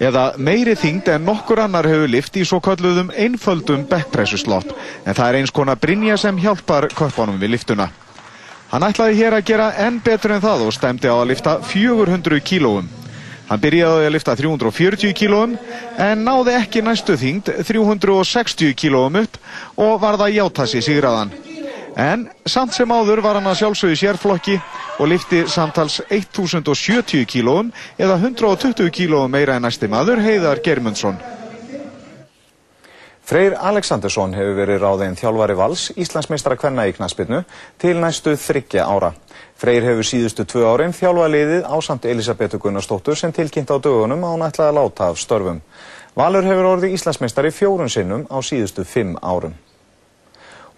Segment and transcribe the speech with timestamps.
[0.00, 4.72] eða meiri þyngd en nokkur annar hefur lift í svo kalluðum einföldum backpressuslott
[5.04, 7.90] en það er eins konar Brynja sem hjálpar köppanum við liftuna.
[8.70, 12.40] Hann ætlaði hér að gera enn betur en það og stemdi á að lifta 400
[12.46, 12.88] kílóum.
[13.50, 15.56] Hann byrjaði að lifta 340 kílóum
[15.98, 19.40] en náði ekki næstu þyngd 360 kílóum upp
[19.74, 21.34] og var það játtassi sigraðan.
[21.96, 24.60] En samt sem áður var hann að sjálfsögðu sérflokki
[25.00, 31.18] og lifti samtals 1070 kílóum eða 120 kílóum meira en næsti maður Heiðar Germundsson.
[33.30, 37.44] Freyr Aleksandersson hefur verið ráðinn þjálfari vals Íslandsmeistara kvenna í knaspinu
[37.78, 39.12] til næstu þryggja ára.
[39.54, 44.34] Freyr hefur síðustu tvö árin þjálfaliðið á samt Elisabethu Gunnarsdóttur sem tilkynnt á dögunum að
[44.34, 45.62] hún ætlaði að láta af störfum.
[46.18, 49.54] Valur hefur orðið Íslandsmeistari fjórun sinnum á síðustu fimm árum.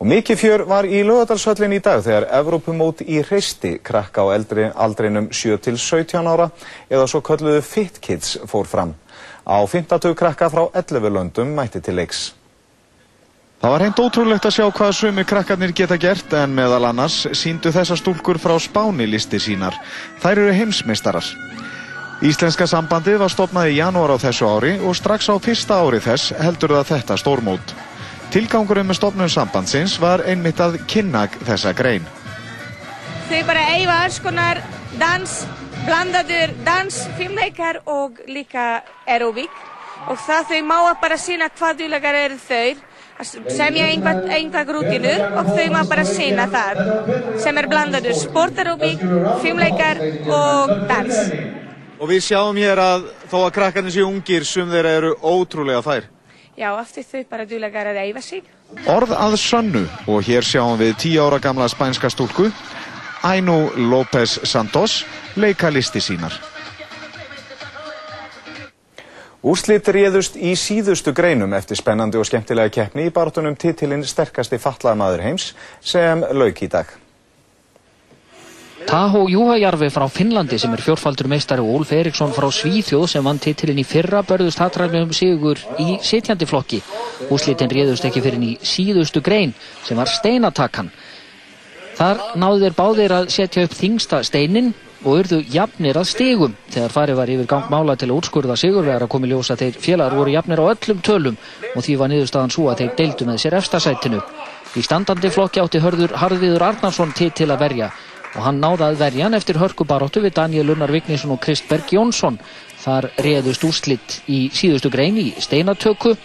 [0.03, 4.65] Og mikið fjör var í lögadalshöllin í dag þegar Evrópumót í hreisti krakka á eldri,
[4.75, 6.49] aldrinum 7-17 ára
[6.91, 8.97] eða svo kölluðu Fit Kids fór fram.
[9.47, 12.33] Á 50 krakka frá 11 löndum mætti til leiks.
[13.63, 17.71] Það var hreint ótrúlegt að sjá hvað sumi krakkarnir geta gert en meðal annars síndu
[17.71, 19.79] þessa stúlkur frá Spáni listi sínar.
[20.19, 21.31] Þær eru heimsmeistarar.
[22.27, 26.35] Íslenska sambandið var stopnað í janúar á þessu ári og strax á fyrsta ári þess
[26.43, 27.79] heldur það þetta stórmót.
[28.33, 32.07] Tilgangurinn með stofnun sambandsins var einmitt að kynna þessa grein.
[33.29, 34.63] Þau bara eiga alls konar
[34.97, 35.35] dans,
[35.85, 39.53] blandaður dans, filmleikar og líka aeróbík
[40.09, 42.81] og það þau má bara sína hvað duðlegar eru þau
[43.53, 46.81] semja einhvað, einhvað rútinur og þau má bara sína það
[47.45, 49.05] sem er blandaður sportaróbík,
[49.45, 51.21] filmleikar og dans.
[52.01, 56.09] Og við sjáum hér að þó að krakkarnir séu ungir sem þeirra eru ótrúlega fær.
[56.63, 58.47] Já, aftur þau bara duðlegar að eifa sig.
[58.87, 62.53] Orð að sönnu og hér sjáum við tíu ára gamla spænska stúlku,
[63.27, 65.01] Ainu López Santos,
[65.35, 66.37] leika listi sínar.
[69.43, 75.27] Úrslit réðust í síðustu greinum eftir spennandi og skemmtilega keppni í barðunum titilinn sterkasti fallaðamaður
[75.27, 75.49] heims
[75.83, 76.87] sem lauk í dag.
[78.87, 83.41] Taho Juhajarvi frá Finnlandi sem er fjórfaldur meistari og Úlf Eriksson frá Svíþjóð sem vann
[83.43, 86.83] titilinn í fyrra börðust hattræðum sigur í sitjandi flokki.
[87.33, 89.55] Úslitin réðust ekki fyrir í síðustu grein
[89.87, 90.93] sem var steinatakkan.
[91.99, 94.73] Þar náðu þeir báðir að setja upp þingsta steinin
[95.03, 99.13] og urðu jafnir að stigum þegar farið var yfir gangmála til að úrskurða sigurvegar að
[99.15, 101.37] komi ljósa þeir félagar voru jafnir á öllum tölum
[101.75, 104.23] og því var niðurstaðan svo að þeir deildu með sér efstasætinu.
[104.73, 107.91] Í standandi flokki átti hörður Harðviður Arnarsson til til að verja
[108.33, 112.39] og hann náði að verja hann eftir hörkubaróttu við Daniel Unnar Vignísson og Kristberg Jónsson.
[112.83, 116.17] Þar réðust úrslitt í síðustu grein í steinatöku.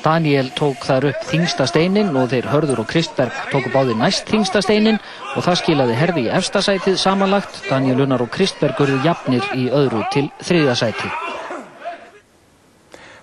[0.00, 4.62] Daniel tók þar upp þingsta steinin og þeir Hörður og Kristberg tóku báði næst þingsta
[4.64, 4.96] steinin
[5.34, 7.60] og það skilaði herði í efstasætið samanlagt.
[7.68, 11.12] Daniel Unnar og Kristberg urðu jafnir í öðru til þriðasæti.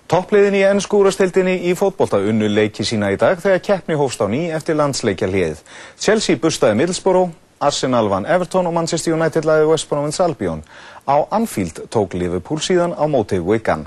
[0.08, 4.46] Toppliðin í ennskúrastildinni í fótbolta unnu leiki sína í dag þegar keppni hófst á ný
[4.56, 5.60] eftir landsleikja hlið.
[6.00, 10.62] Chelsea bustaði Middlesbrough Arsenal vann Everton og Manchester United laði West Bromwich Albion.
[11.06, 13.86] Á Anfield tók Liverpool síðan á móti Wigan.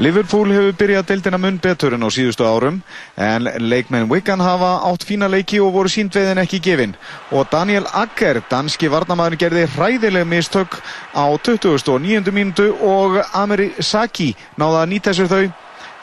[0.00, 2.78] Liverpool hefur byrjað deildina mun betur en á síðustu árum
[3.20, 6.94] en leikmenn Wigan hafa átt fína leiki og voru síndveiðin ekki gefin
[7.30, 10.78] og Daniel Agger, danski varnamæður gerði hræðileg mistök
[11.12, 12.32] á 29.
[12.32, 15.44] mínutu og Ameri Saki náða að nýta sér þau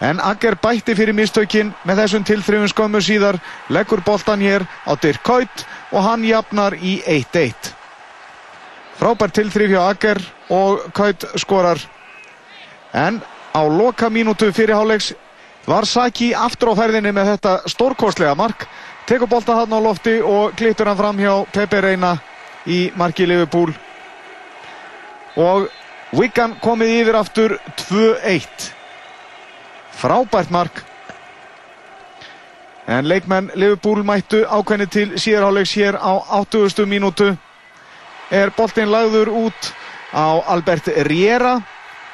[0.02, 3.40] en Agger bætti fyrir mistökin með þessum tilþrifum skömmu síðar
[3.70, 7.76] leggur boltan hér á Dirk Kuyt og hann jafnar í 1-1
[9.00, 10.20] frábært tilþrif hjá Agger
[10.52, 11.80] og Kuyt skorar.
[12.94, 13.22] En
[13.56, 15.14] á loka mínútu fyrirháleiks
[15.68, 18.66] var Saki aftur á ferðinni með þetta stórkostlega mark
[19.08, 22.18] tekur bolta hann á lofti og klittur hann fram hjá Pepe Reina
[22.68, 23.72] í marki Liverpool.
[25.40, 25.70] Og
[26.18, 27.56] Wigan komið yfir aftur
[27.88, 28.74] 2-1
[30.00, 30.84] frábært mark.
[32.88, 36.88] En leikmenn Liverpool mættu ákveðni til síðarháleiks hér á 80.
[36.90, 37.36] mínútu.
[38.32, 39.74] Er boltin lagður út
[40.14, 41.60] á Albert Riera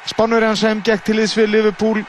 [0.06, 2.02] Spannurinn sem gekk til þess við Liverpool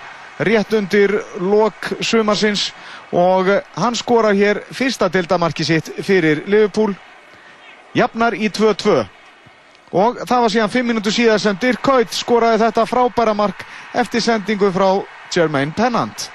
[0.45, 2.69] rétt undir lok sumarsins
[3.09, 6.94] og hann skora hér fyrsta dildamarki sitt fyrir Liverpool.
[7.97, 8.97] Jafnar í 2-2
[9.97, 13.63] og það var síðan 5 minútur síðan sem Dirk Kuyt skoraði þetta frábæra mark
[13.95, 14.89] eftir sendingu frá
[15.37, 16.29] Jermaine Pennant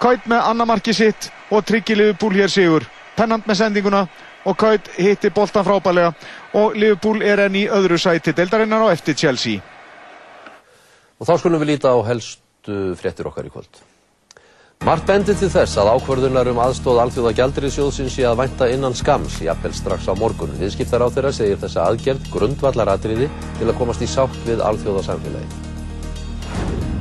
[0.00, 4.06] Kuyt með annamarki sitt og tryggi Liverpool hér sigur Pennant með sendinguna
[4.48, 6.14] og Kuyt hitti boltan frábælega
[6.56, 9.60] og Liverpool er enn í öðru sæti deildarinnar á eftir Chelsea.
[11.20, 13.82] Og þá skulum við líta á helstu fréttir okkar í kvöld.
[14.80, 19.42] Margt bendir til þess að ákvörðunar um aðstóð alþjóða gjaldriðsjóðsins sé að vænta innan skams,
[19.44, 20.56] jafnvel strax á morgun.
[20.56, 23.28] Viðskiptar á þeirra segir þessa aðgerð grundvallaratriði
[23.58, 25.69] til að komast í sátt við alþjóða samfélagi.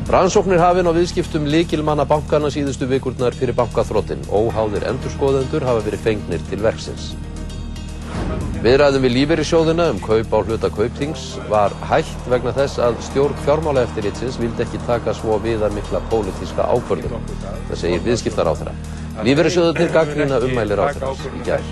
[0.09, 4.23] Rannsóknir hafinn á viðskiptum líkilmanna bankana síðustu vikurnar fyrir bankaþróttin.
[4.33, 7.11] Óháðir endurskoðendur hafa verið fengnir til verksins.
[8.63, 14.39] Viðræðum við lífeyrissjóðina um kaup á hluta kaupþings var hægt vegna þess að stjórn fjármálaeftirlitsins
[14.41, 17.29] vildi ekki taka svo viðar mikla pólitíska ákvörðum.
[17.69, 18.73] Það segir viðskiptar á þeirra.
[19.29, 21.69] Lífeyrissjóðunir gaggrína ummælir á þeirra í gær.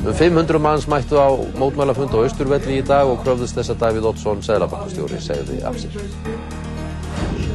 [0.00, 1.28] Um 500 manns mættu á
[1.60, 6.00] mótmælafund á Östurvelli í dag og kröfðust þess að Davíð Oddsson, seglabankastjóri, segði af sér.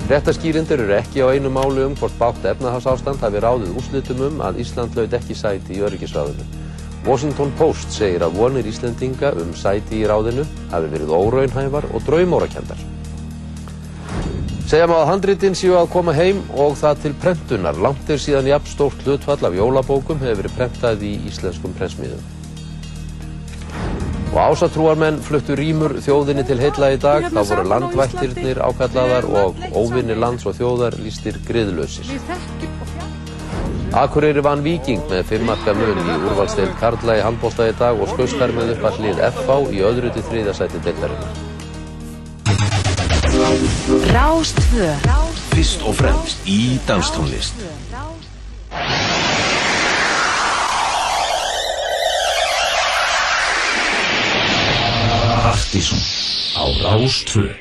[0.05, 4.59] Réttaskýrindur eru ekki á einu máli um hvort bátt efnahagsástand hafi ráðið úrslitum um að
[4.61, 6.45] Ísland laud ekki sæti í öryggisráðinu.
[7.07, 12.85] Washington Post segir að vonir Íslendinga um sæti í ráðinu hafi verið óraunhæfar og draumórakendar.
[14.69, 17.81] Segja má að handritin séu að koma heim og það til prentunar.
[17.81, 22.34] Langt er síðan jafn stórt hlutfall af jólabókum hefur verið prentað í íslenskum prensmiðum.
[24.33, 27.29] Og ásatrúarmenn fluttu rýmur þjóðinni til heilla í dag.
[27.31, 32.09] Þá voru landvættirnir ákallaðar og óvinni lands og þjóðar lístir griðlausir.
[33.95, 38.51] Akureyri vann Viking með fimmmarka mun í úrvalsteil Karla í handbólta í dag og skauskar
[38.55, 41.43] með upp að hlið FH í öðru til þriðasæti deildarinnar.
[44.11, 44.91] Rástvö
[45.53, 47.59] Fyrst og fremst í danstónlist
[55.75, 55.99] Partíson
[56.55, 57.51] á Rástvö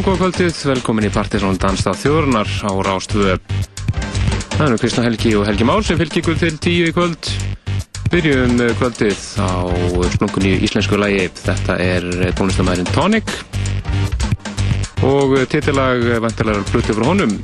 [0.00, 3.34] Já, góða kvöldið, velkomin í Partiðsson Dansstað þjóðurnar á Rástvö.
[4.54, 7.28] Það er nú Kristján Helgi og Helgi Már sem fylgir ykkur til tíu í kvöld.
[8.08, 9.68] Byrjum eh, kvöldið á
[10.14, 11.26] splunkunni íslensku lægi.
[11.42, 13.34] Þetta er tónlistamæðurinn Tonic
[15.04, 17.36] og titillag vantilegar blutið frá honum.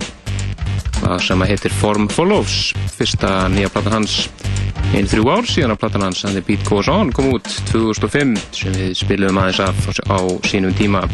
[1.03, 2.71] Það sem heitir Form Follows.
[2.97, 4.31] Fyrsta nýja platan hans
[4.95, 8.33] einn þrjú ár síðan að platan hans And the Beat Goes On kom út 2005
[8.57, 11.05] sem við spilum aðeins af á sínum tíma.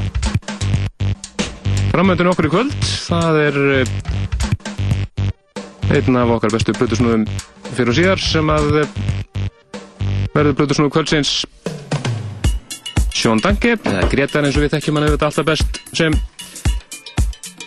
[1.92, 3.90] Framöndun okkur í kvöld, það er eh,
[5.92, 7.26] einn af okkar bestu blötusnúðum
[7.76, 8.94] fyrir og síðar sem að eh,
[10.32, 11.32] verður blötusnúðu kvöldsins.
[13.12, 16.16] Sjón Danke, eða Gretar eins og við þekkjum hann auðvitað alltaf best sem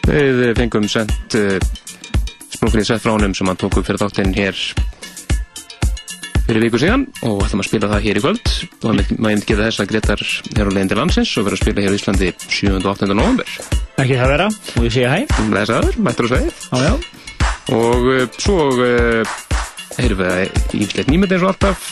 [0.09, 1.61] við fengum sendt uh,
[2.49, 4.57] sprungfrið sett frá honum sem hann tók upp fyrir þáttinn hér
[6.45, 8.53] fyrir viku síðan og ætlum að spila það hér í kvöld.
[8.85, 10.23] Og maður myndi geta þess að Gretar
[10.55, 12.71] er á leginn til landsins og verður að spila hér í Íslandi 7.
[12.77, 13.09] og 8.
[13.11, 13.53] november
[13.95, 15.19] Ekki það vera, og ég sé hæ.
[15.55, 16.95] Lesaður, mættur að segja Já, já.
[17.75, 19.37] Og uh, svo uh,
[20.03, 21.87] erum við íflegt nýmynd eins og alltaf.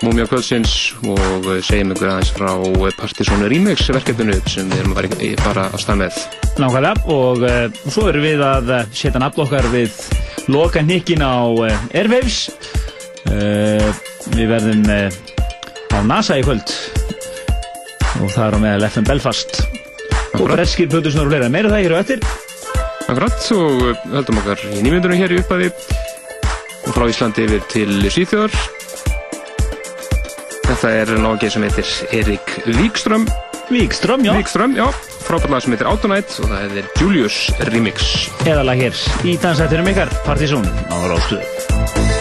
[0.00, 2.52] Múmia kvöldsins og uh, segjum ykkur aðeins frá
[3.00, 6.20] Partiðsson Remix verkefninu sem við erum að fara, að stað með.
[6.60, 9.98] Nákvæmlega og uh, svo erum við að setja nafn okkar við
[10.50, 11.50] loka nikkin á
[11.96, 12.46] Airwaves
[13.28, 13.90] uh,
[14.34, 15.08] Við verðum uh,
[15.92, 16.72] á NASA í kvöld.
[18.20, 19.60] Og það er á meðal FM Belfast.
[20.38, 21.50] Og breskir pötusnur og fleira.
[21.52, 22.24] Meira það hér á eftir.
[23.10, 25.70] Akkurat og uh, höldum okkar í nýmyndunum hér í upphafi.
[26.86, 28.56] Og frá Íslandi yfir til Svíþjóðar.
[30.70, 33.24] Þetta er náttúrulega sem heitir Erik Víkström
[33.70, 34.32] Víkström, já.
[34.32, 34.90] Víkström, já.
[35.22, 37.36] Frábært lag sem heitir Autonite og það heitir Julius
[37.70, 38.08] Remix.
[38.42, 40.10] Eðalag hér í dansættinum ykkar.
[40.26, 42.19] Partizón á Rástuðu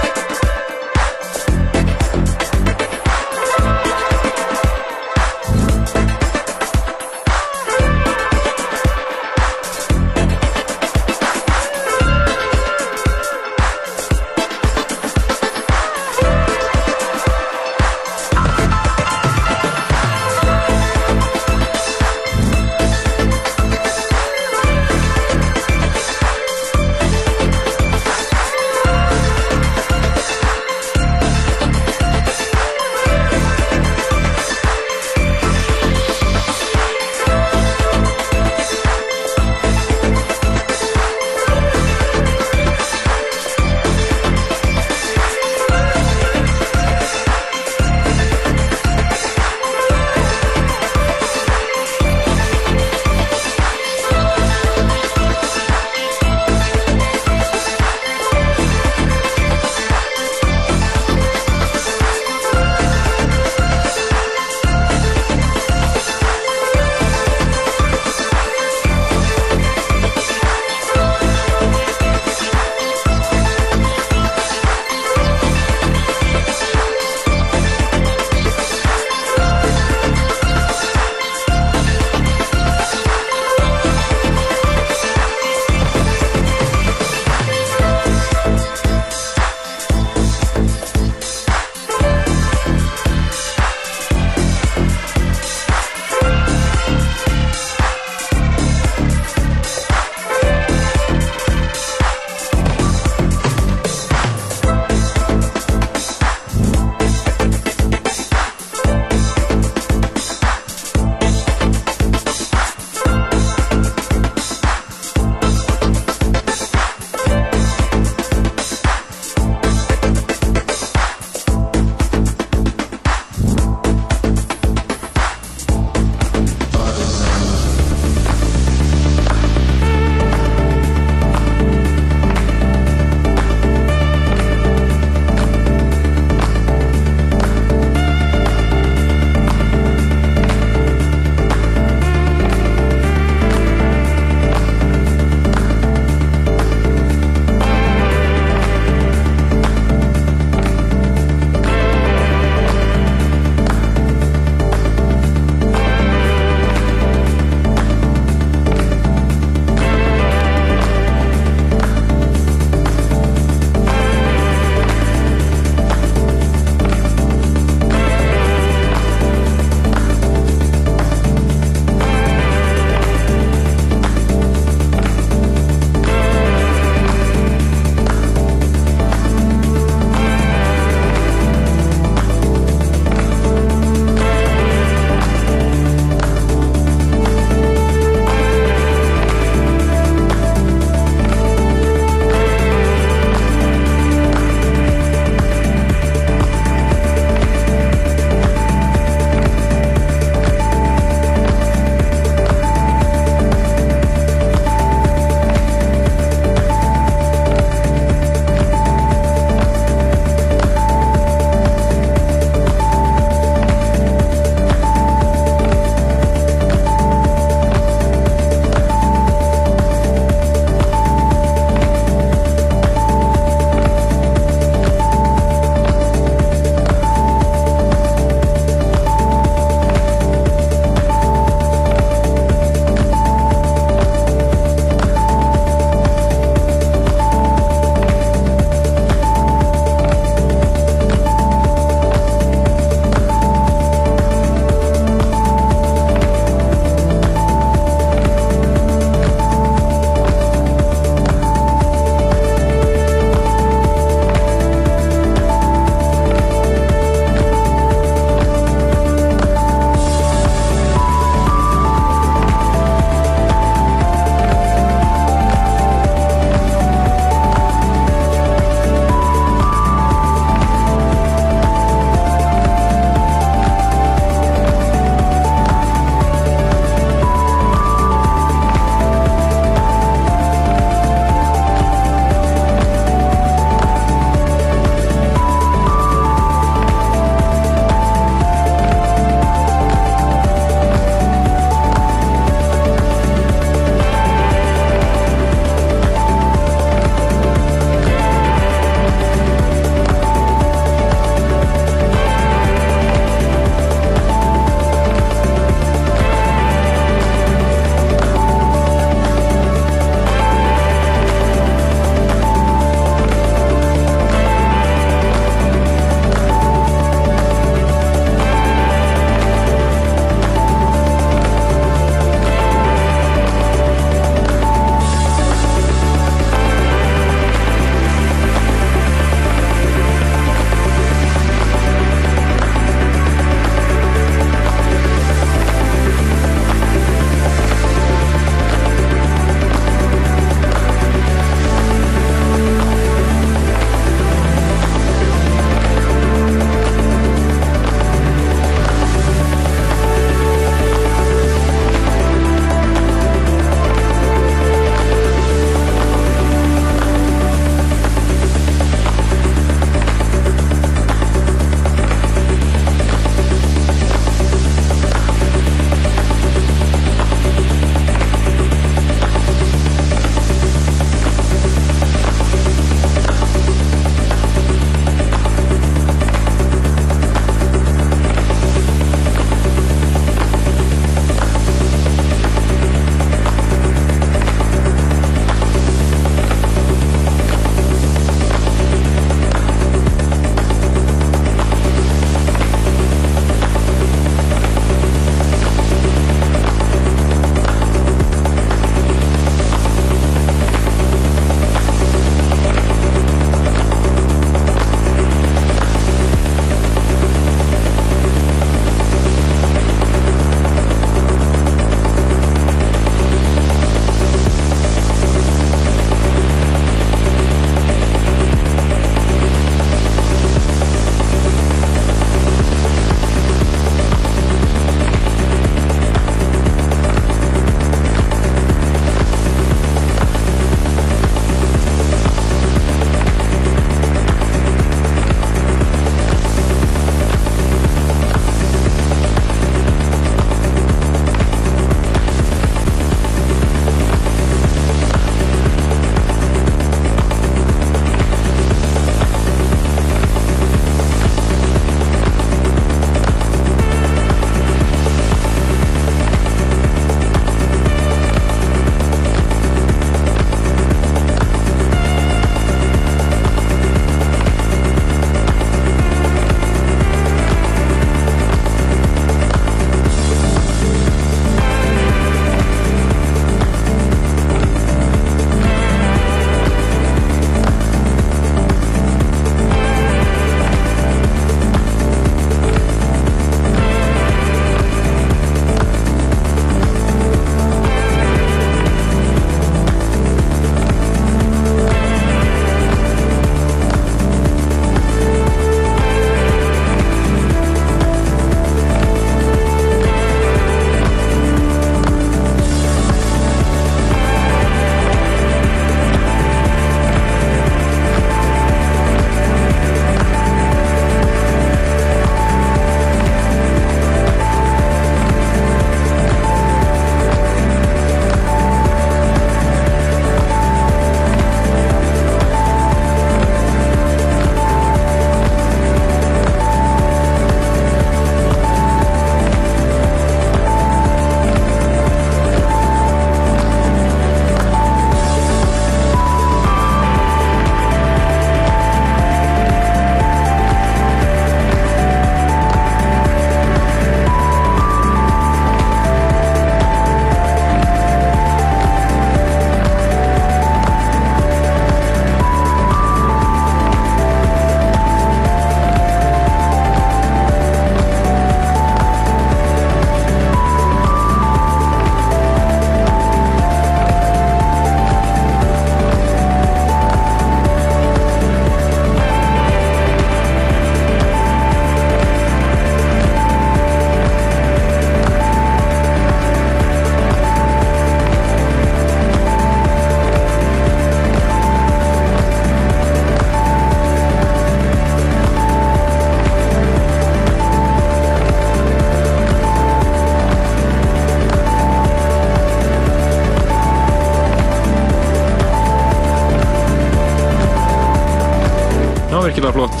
[599.58, 600.00] virkilega flott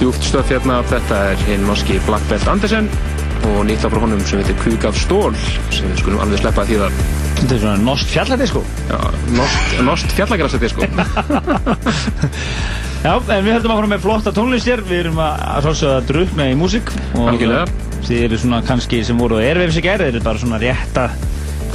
[0.00, 0.80] djúft stöf hérna.
[0.90, 2.88] Þetta er hinn norski Black Belt Andersen
[3.46, 5.34] og nýtt af honum sem heitir Kvík af stól
[5.70, 6.92] sem við skulum alveg sleppa því það.
[7.36, 8.62] Þetta er svona nost fjallardisko.
[8.90, 8.98] Já,
[9.86, 10.80] nost fjallagrasadisko.
[13.06, 14.82] Já, en við höldum áfram með flotta tónlist hér.
[14.88, 16.90] Við erum að, að svolítið að drukna í músík.
[17.14, 17.66] og Algjörlega.
[18.08, 21.04] Þið eru svona kannski sem voru á Airwaves í gerð, þeir eru bara svona rétta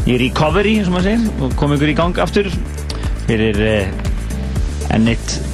[0.10, 2.48] í recovery, sem maður segir, og komið ykkur í gang aftur
[3.30, 3.94] fyrir eh,
[4.92, 5.08] enn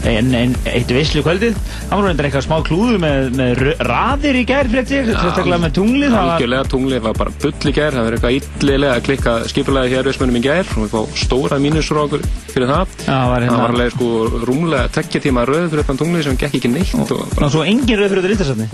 [0.08, 1.58] enn, enn, eitt veislu kvöldið.
[1.90, 5.74] Það var reyndar eitthvað smá klúður með, með raðir í gerð, frétti ég, sérstaklega með
[5.78, 6.10] tunglið.
[6.14, 9.34] það var- Algjörlega tunglið var bara bull í gær, það verður eitthvað illilega að klikka
[9.52, 11.60] skipulagi hér veismönnum í gær og við fá stóra
[12.08, 12.22] okkur
[12.54, 12.88] fyrir það.
[13.08, 14.08] Já, var hérna- Það var alveg sko
[14.48, 17.64] rúmlega tekkja tíma röð fyrir utan tunglið sem gekk ekki neitt og Ná, bara, svo
[17.64, 18.66] engin rauð fyrir þetta.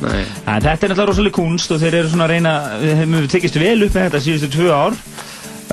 [0.48, 3.56] En þetta er náttúrulega rosalega kunst og þeir eru svona að reyna, við hefum tekist
[3.60, 4.94] vel upp með þetta síðustu tvö ár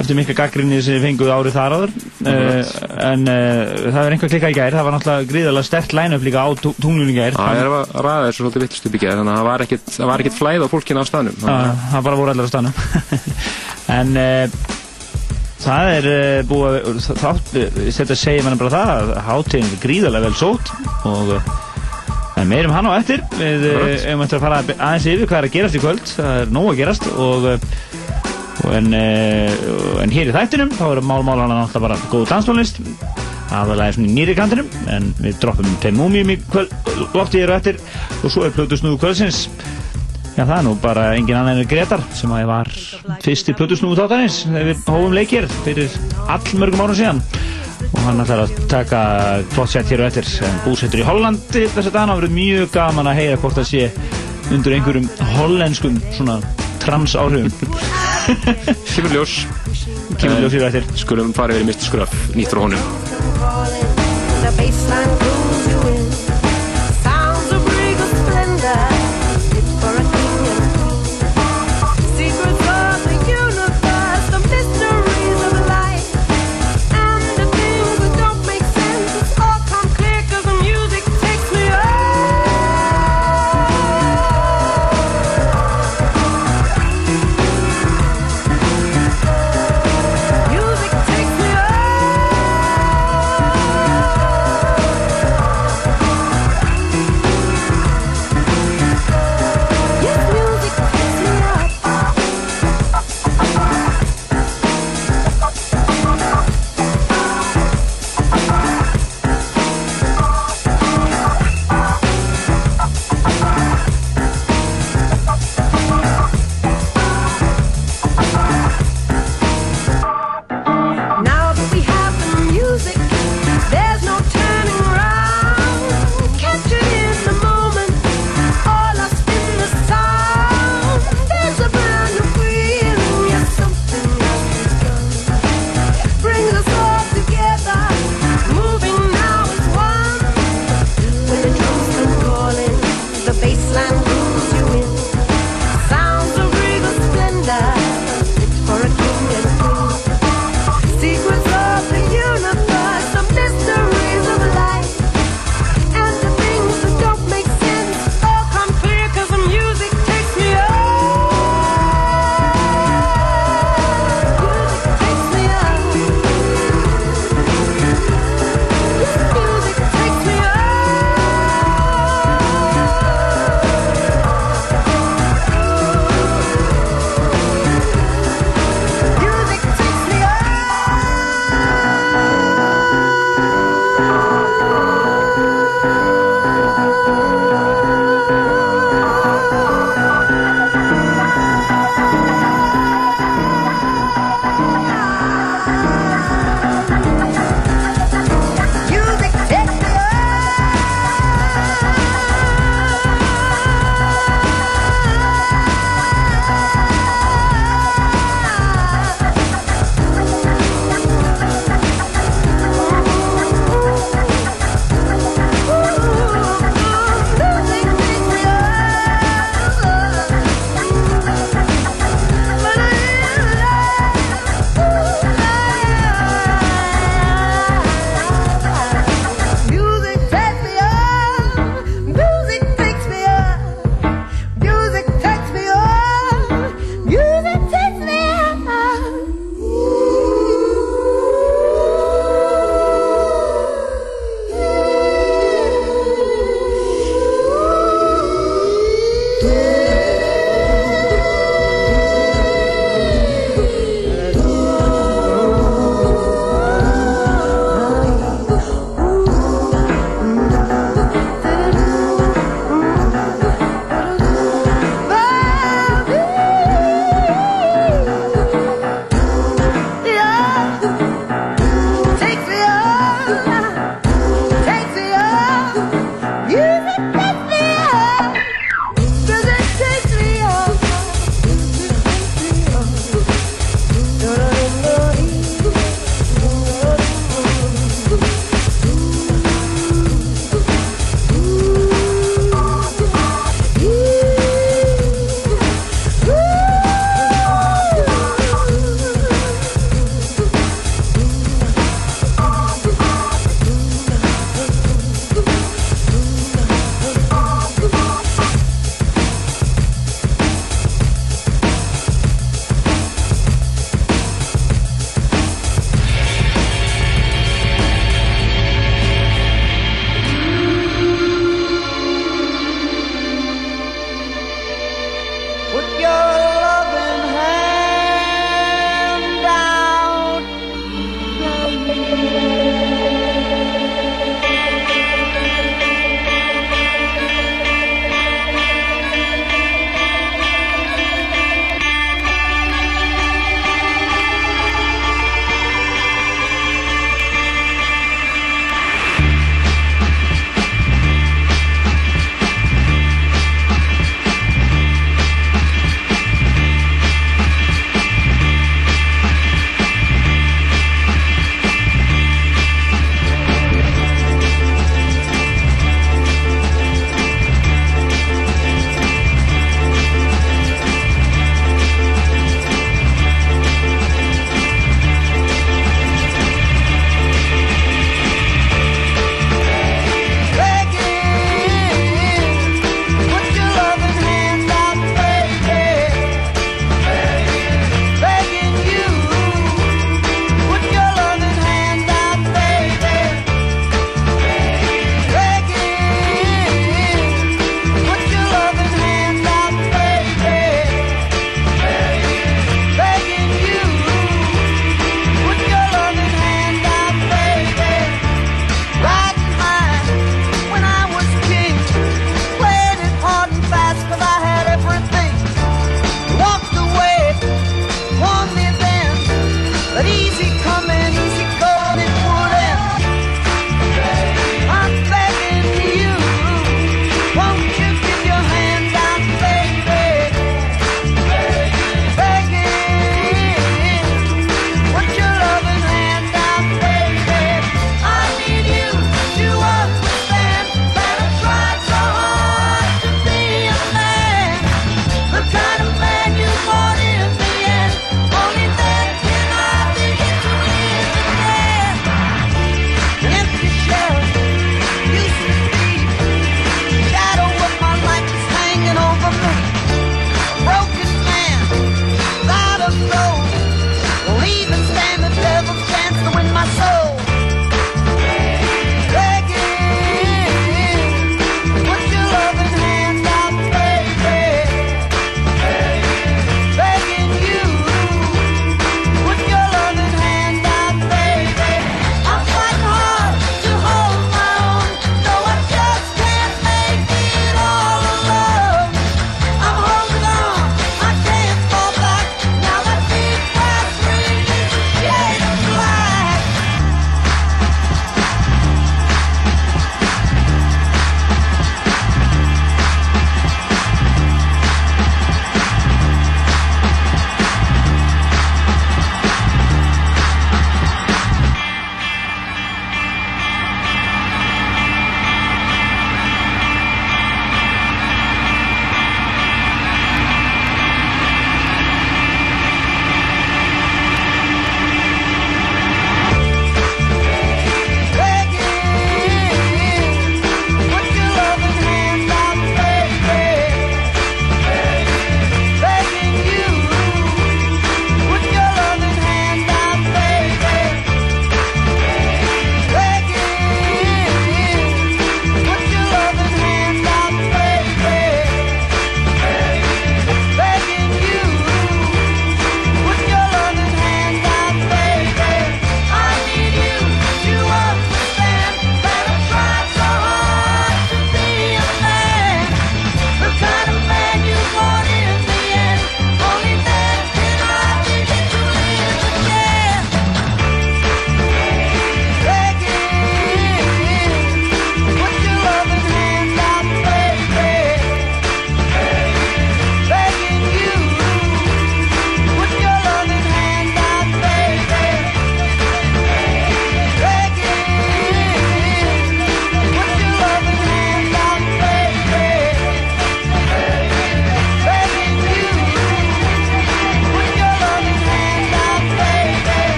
[0.00, 1.90] eftir mikla gaggrinni sem við fenguð árið þar áður
[2.20, 6.44] en uh, það er einhver klikkað í gær, það var náttúrulega gríðarlega stert line-up líka
[6.44, 7.38] á í gær.
[7.38, 9.40] Það er að ræða þessu svolítið vittlust upp í gær, þannig að
[9.94, 11.40] það var ekkit flæð á fólkinu á staðnum.
[11.40, 12.74] Það bara voru allar að stanna
[14.00, 14.60] en uh,
[15.64, 16.12] það er
[16.50, 17.56] búið þátt,
[17.88, 20.72] þetta segir mann bara það að hátíðin er gríðarlega vel sót
[21.08, 21.34] og
[22.40, 23.22] en meirum hann á eftir.
[23.36, 23.66] Við
[24.06, 26.04] eigum eftir að fara aðeins yfir hvað er að gerast í kvöld.
[26.16, 27.48] Það er nóg að gerast og
[28.76, 32.80] en, uh, en hér í þættinum þá eru málmálana náttúrulega bara góð danstónlist.
[33.50, 36.74] Aðalega svona í nýri kantinum en við droppum þeim múmjum í kvöld,
[37.16, 37.80] loftið eru eftir
[38.20, 39.48] og svo er plötusnúðu kvöldsins.
[40.36, 42.70] Já, það er nú bara engin annan en Gretar sem að var
[43.24, 45.98] fyrsti plötusnúðu þáttanins þegar við hófum leikir fyrir
[46.30, 47.22] allmörgum árum síðan.
[47.90, 49.02] Og hann ætlar að taka
[49.54, 50.30] flott sett hér og eftir
[50.64, 53.88] búsettur í Hollandi þess að það verður mjög gaman að heyra hvort það sé
[54.54, 56.38] undir einhverjum hollenskum svona
[56.82, 57.50] trans áhrifum
[58.94, 59.36] Kemur ljós,
[60.20, 61.84] kemur ljósið eftir skulum fara yfir í Mr.
[61.88, 62.82] Scruff, nýtt frá honum.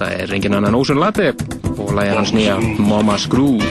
[0.00, 1.26] Þetta er engin annan Ósun Latte
[1.76, 3.66] og lægir hans nýja Mama's Groove.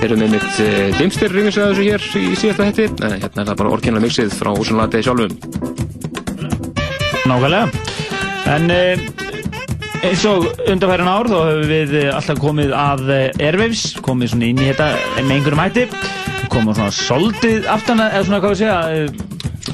[0.00, 2.86] Erum við mitt uh, dimstir ringislega þessu hér í síðasta hætti.
[3.02, 5.36] Nei, hérna er það bara orginal mixið frá Ósun Latte sjálfum.
[7.28, 7.68] Nákvæmlega.
[8.54, 9.04] En eh,
[10.06, 14.50] eins og undanfæran ár þá höfum við eh, alltaf komið að eh, Airwaves, komið svona
[14.54, 15.88] inn í þetta með einhverjum hætti.
[16.48, 19.24] koma svona soldið aftan að, eða svona hvað við segja eh,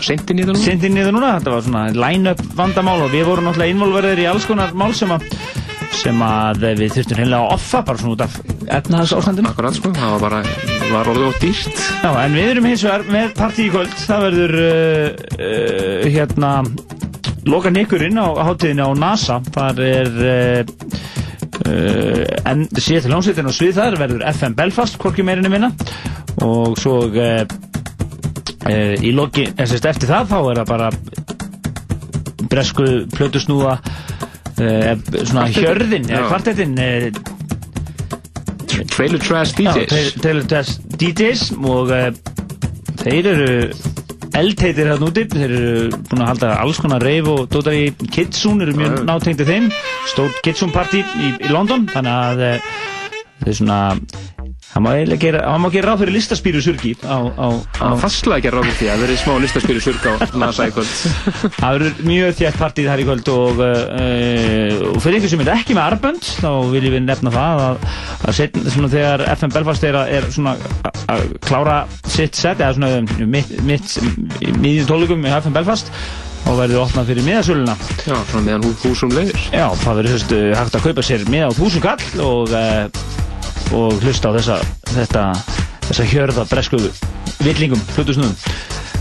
[0.02, 3.74] Seinti niður núna Seinti niður núna, þetta var svona line-up vandamál og við vorum náttúrulega
[3.76, 5.28] involverðir í alls konar mál sem að
[6.03, 8.38] sem að við þurftum hreinlega að offa bara svona út af
[8.78, 9.50] efnahagsástandinu.
[9.53, 10.40] Akkurat sko, það var bara,
[10.90, 11.82] var orðið of dýrt.
[12.03, 13.94] Já, en við erum hins vegar með partí í kvöld.
[14.03, 15.07] Það verður uh,
[15.38, 16.53] uh, hérna
[17.46, 19.38] loka nikkurinn á hátíðinni á NASA.
[19.55, 20.74] Þar er uh,
[21.70, 25.70] uh, en síðan til hljómsveitin og svið þar verður FM Belfast hvorki meirinni minna.
[26.42, 30.92] Og svo uh, uh, í loki, eftir það þá er það bara
[32.53, 33.78] bresku plötusnúða
[34.57, 35.62] svona Kvartettinn.
[35.62, 36.16] hjörðin, Já.
[36.18, 37.11] eða kvartettin uh,
[38.92, 41.92] Trailer Trash DJs Trail- Trailer Trash DJs og
[43.03, 43.50] þeir eru
[44.32, 48.64] eldheitir hérna úti, þeir eru búin að halda alls konar reif og dótar í Kitsune
[48.64, 49.66] eru mjög nátengdi þeim
[50.09, 52.62] stór Kitsune party í, í London þannig að
[53.42, 53.78] þeir svona
[54.73, 56.93] það má eiginlega gera, það má gera ráð fyrir listaspýru surgi.
[57.05, 57.49] Á, á, á.
[57.77, 60.12] Það fastlega ekki að ráða því að það verið smá listaspyrir surg á
[60.43, 60.93] NASA í kvöld.
[61.62, 65.53] Það verður mjög þjætt partíð þar í kvöld og, uh, og fyrir ykkur sem er
[65.57, 67.87] ekki með arbönd þá viljum við nefna það að,
[68.31, 70.57] að setn, svona, þegar FM Belfast er, að- er svona
[71.12, 73.97] að- klára sitt set eða svona mitt, mitt
[74.62, 75.93] miðjum tólugum með FM Belfast
[76.51, 77.75] og verður opnað fyrir miðasöluna.
[78.03, 79.37] Já, svona meðan hú, húsum leiðir.
[79.55, 83.22] Já, það verður uh, hægt að kaupa sér miða á þúsund kall og, uh,
[83.77, 84.59] og hlusta á þessa,
[84.93, 85.25] þetta,
[85.89, 86.81] þessa hjörða bresku
[87.43, 88.37] villingum, flutusnúðum.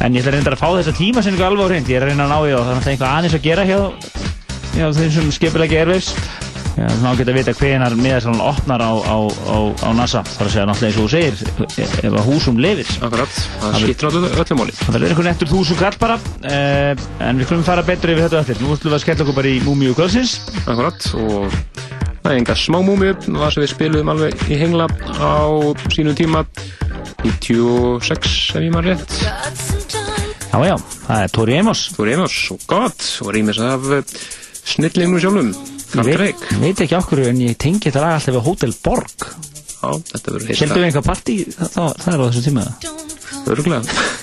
[0.02, 1.92] En ég ætla reyndar að fá þessa tíma sem alveg á reynd.
[1.92, 3.46] Ég er að reyna að ná í það, þannig að það er eitthvað aðeins að
[3.50, 3.80] gera hjá,
[4.98, 6.16] þeim sem skipilegja Airwaves.
[6.72, 10.22] Já, svona ágætt að vita hvenar miðasalan opnar á, á, á, á NASA.
[10.24, 12.94] Það er að segja náttúrulega eins og þú segir, ef að húsum lifir.
[13.04, 16.18] Akkurat, það skiptir alveg öllum máli Það verður einhvern eftir þúsund kall bara,
[16.48, 18.64] uh, en við kunum fara betur yfir þetta eftir.
[18.64, 20.38] Nú ætlum við að skella okkur bara í Múmiu kvöldsins.
[20.64, 21.60] Akkurat, og
[22.22, 25.42] það er enga smá múmi það sem við spiluðum alveg í hengla á
[25.94, 26.46] sínum tíma
[27.24, 29.18] 96 ef ég maður rétt.
[30.52, 31.84] Já, já, það er Tori Amos.
[31.96, 34.16] Tori Amos, og gott, og rýmis af eh,
[34.74, 35.54] snillingum sjálfum
[35.92, 39.28] Carl Ég Drake veit, ekki okkur en ég tengi þetta lag alltaf við Hotel Borg.
[39.82, 42.68] Já, þetta verður Heldum við einhver partí það, er á þessum tíma?
[43.52, 43.82] Örgulega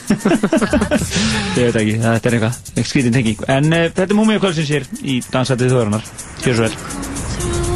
[1.59, 3.47] Ég veit ekki, þetta er eitthvað, skrítin tenging.
[3.51, 6.13] En uh, þetta er múmið kvöldsins hér í Dansætið þjóðarinnar.
[6.45, 7.68] Gjör svo vel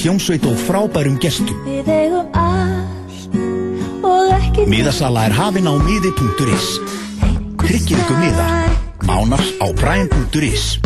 [0.00, 1.50] hljómsveit og frábærum gestum.
[1.66, 3.34] Við eigum allt
[4.06, 6.68] og ekki Miðasala er hafin á miði.is.
[7.60, 8.46] Tryggir ykkur miða.
[9.04, 10.78] Nánar á brian.is.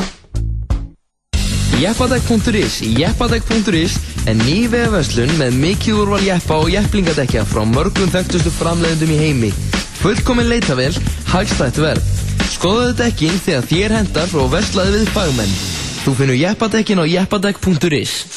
[1.79, 3.97] Jeppadekk.is Jeppadekk.is
[4.31, 9.51] er ný vefverslun með mikið úrval jeppa og jepplingadekja frá mörgum þekktustu framleiðendum í heimi.
[10.03, 10.95] Fullkomin leitavel,
[11.33, 12.15] hagstætt verð.
[12.55, 15.59] Skoðaðu dekkin þegar þér hendar og verslaðu við fagmenn.
[16.05, 18.34] Þú finnur jeppadekkin á jeppadekk.is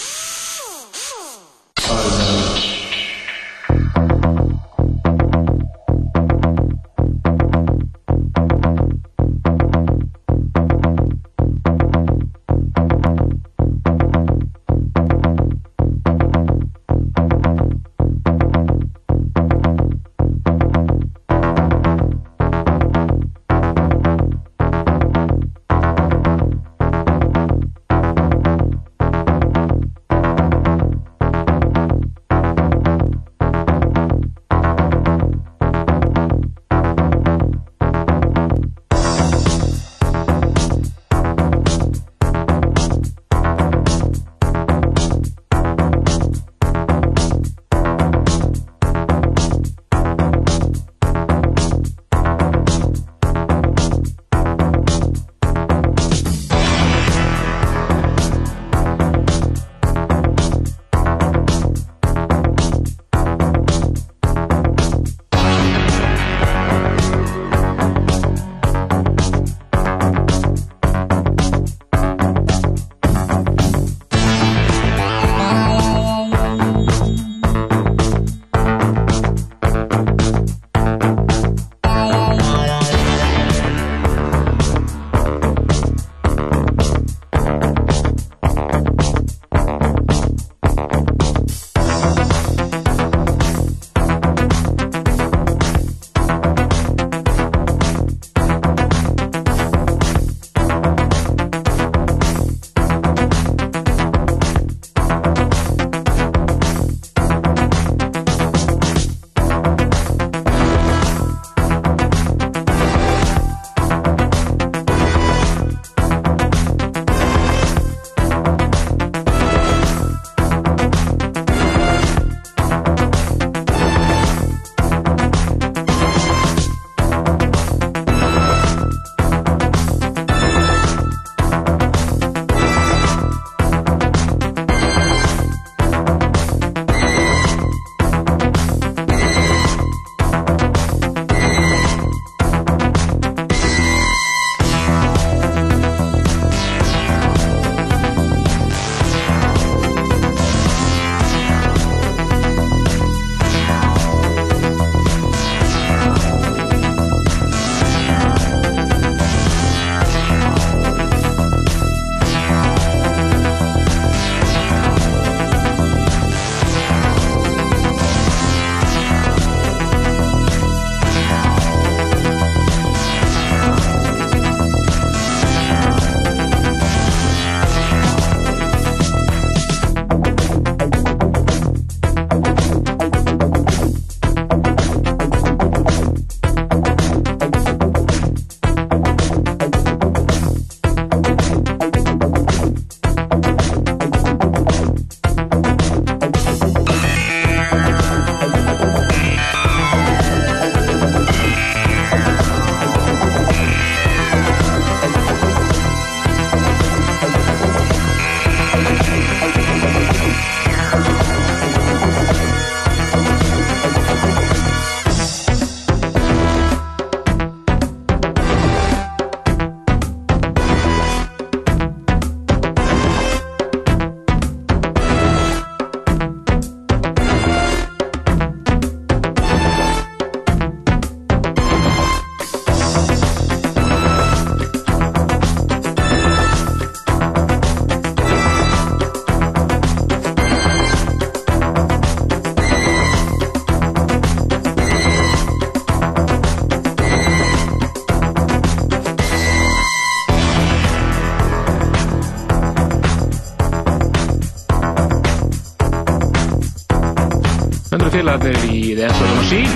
[258.48, 259.76] félagarnir í The Emperor Machine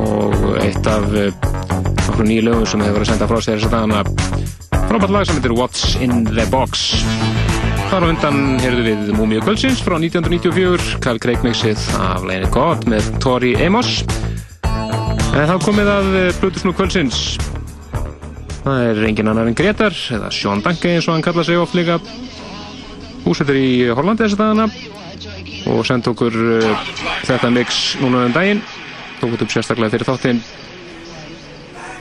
[0.00, 1.30] og eitt af uh,
[2.10, 4.02] okkur nýju lögum sem hefur verið að senda frá sér þess að dagana.
[4.90, 6.92] Frábært lag sem heitir What's in the Box.
[7.90, 12.86] Þar á undan heyrðu við Múmiu Kvöldsins frá 1994 Carl Craig mixið af Lane God
[12.90, 14.04] með Tori Amos.
[15.34, 17.20] En þá komið að Blutusnú Kvöldsins.
[18.60, 21.74] Það er engin annar en Gretar eða Sean Danke eins og hann kalla sig oft
[21.78, 21.98] líka.
[23.26, 24.98] Húsettur í Hollandi þess að dagana
[25.68, 28.60] og senda okkur uh, þetta mix núna um daginn
[29.20, 30.40] tók þetta upp sérstaklega fyrir þáttinn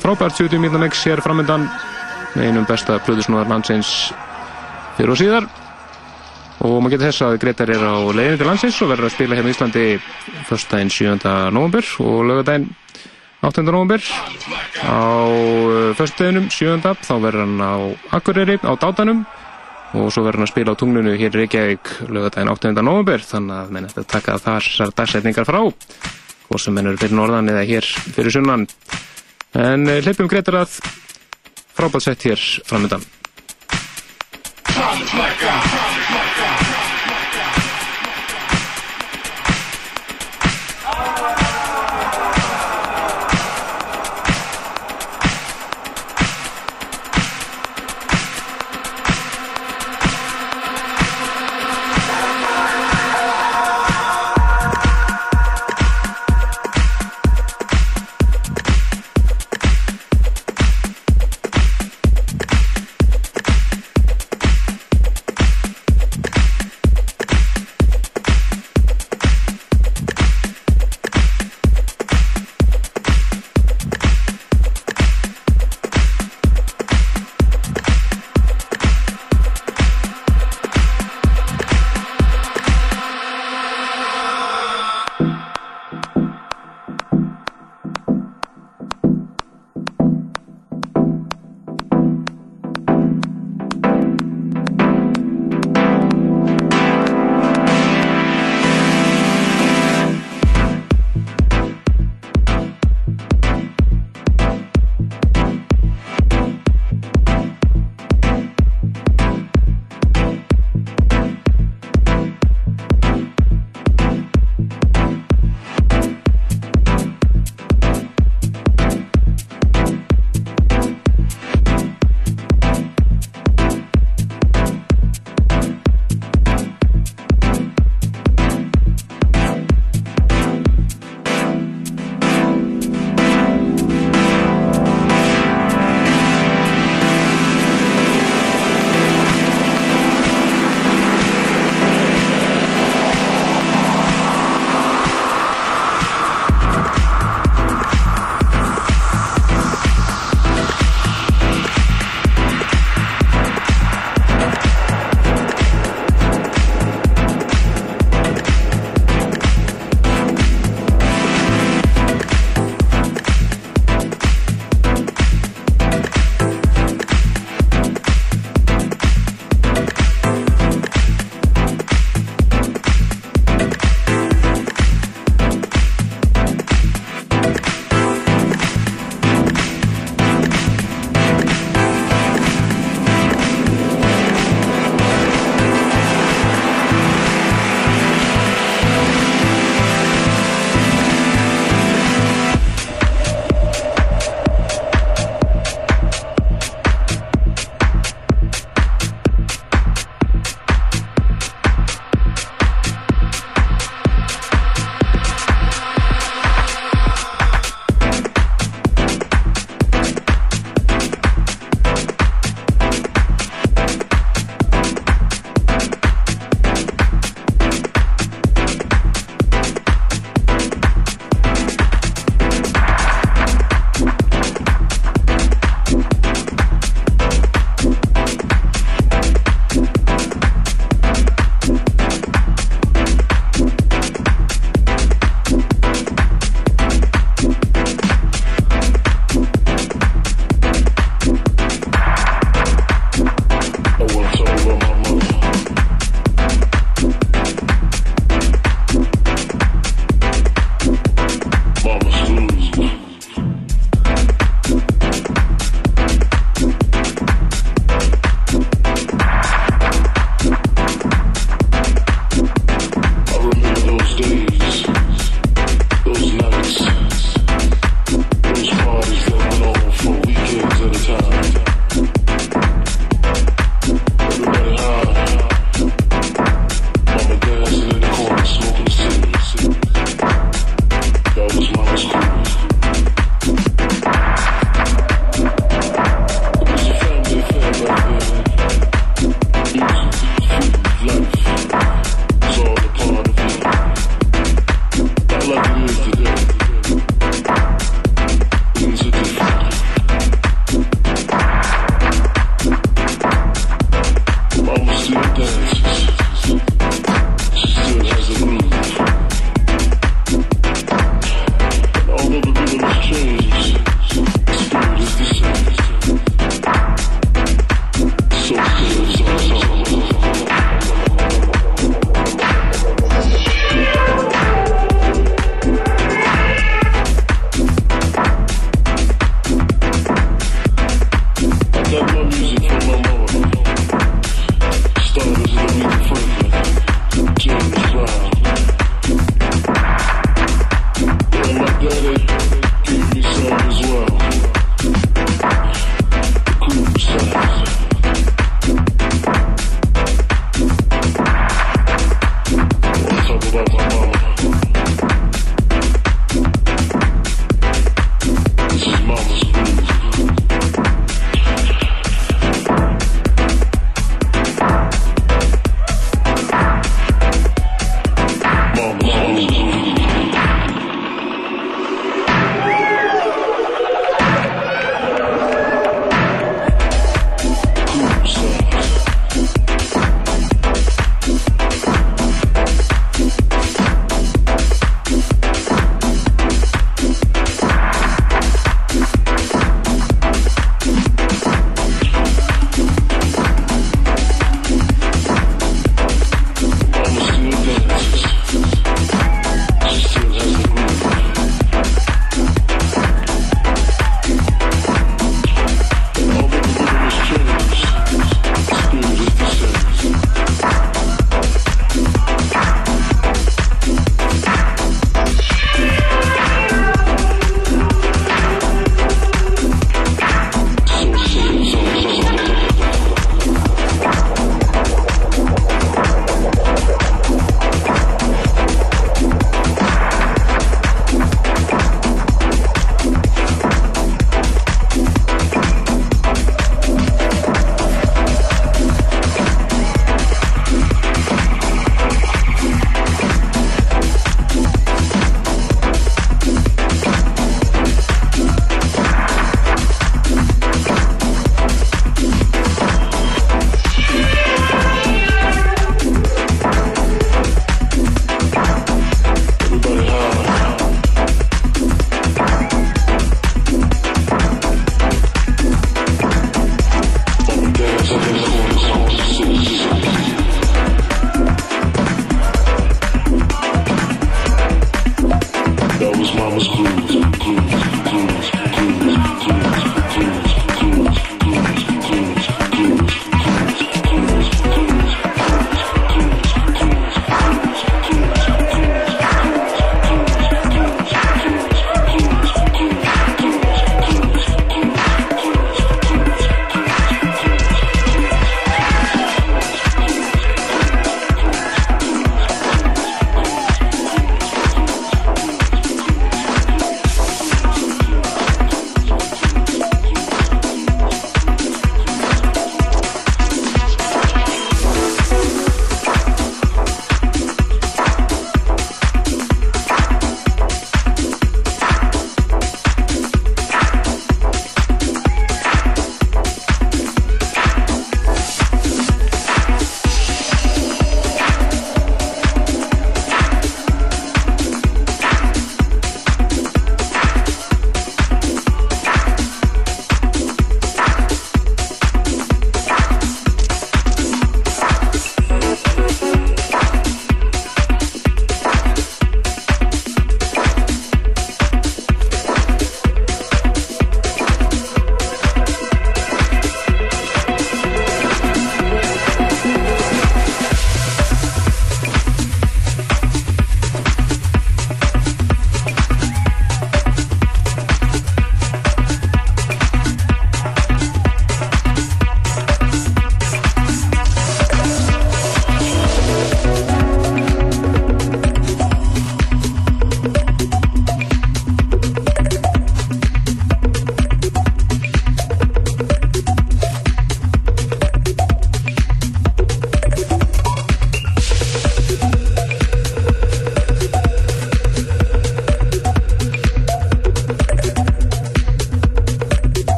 [0.00, 1.66] frábært 70 mínúna mix hér framöndan
[2.32, 3.90] með einum besta plöðusnúðar landsins
[4.96, 5.48] fyrir og síðar
[6.64, 9.36] og maður getur þess að Gretar er á leiðinni til landsins og verður að spila
[9.38, 9.84] hérna í Íslandi
[10.48, 11.18] förstdægin 7.
[11.52, 12.70] november og lögadaginn
[13.44, 13.66] 8.
[13.68, 14.00] november
[14.80, 15.00] á
[15.98, 16.80] förstdeginum 7.
[17.04, 17.74] þá verður hann á
[18.16, 19.26] Akureyri á Dátanum
[19.96, 22.72] og svo verður hann að spila á tunglunu hér í Reykjavík lögadaginn 8.
[22.82, 27.16] november þannig að menn eftir að taka þessar dagsetningar frá og sem menn eru fyrir
[27.16, 28.66] norðan eða hér fyrir sunnan.
[29.56, 30.78] En eh, hleypum Gretar að
[31.76, 33.04] frábært sett hér framöndan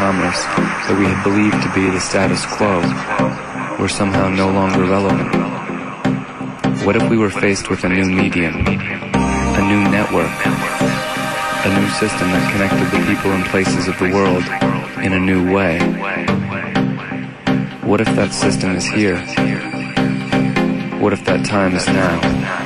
[0.00, 0.40] commerce
[0.88, 2.80] that we had believed to be the status quo
[3.76, 5.28] were somehow no longer relevant.
[6.86, 10.32] What if we were faced with a new medium, a new network,
[11.66, 14.44] a new system that connected the people and places of the world
[15.04, 15.78] in a new way?
[17.84, 19.18] What if that system is here?
[20.98, 22.59] What if that time is now?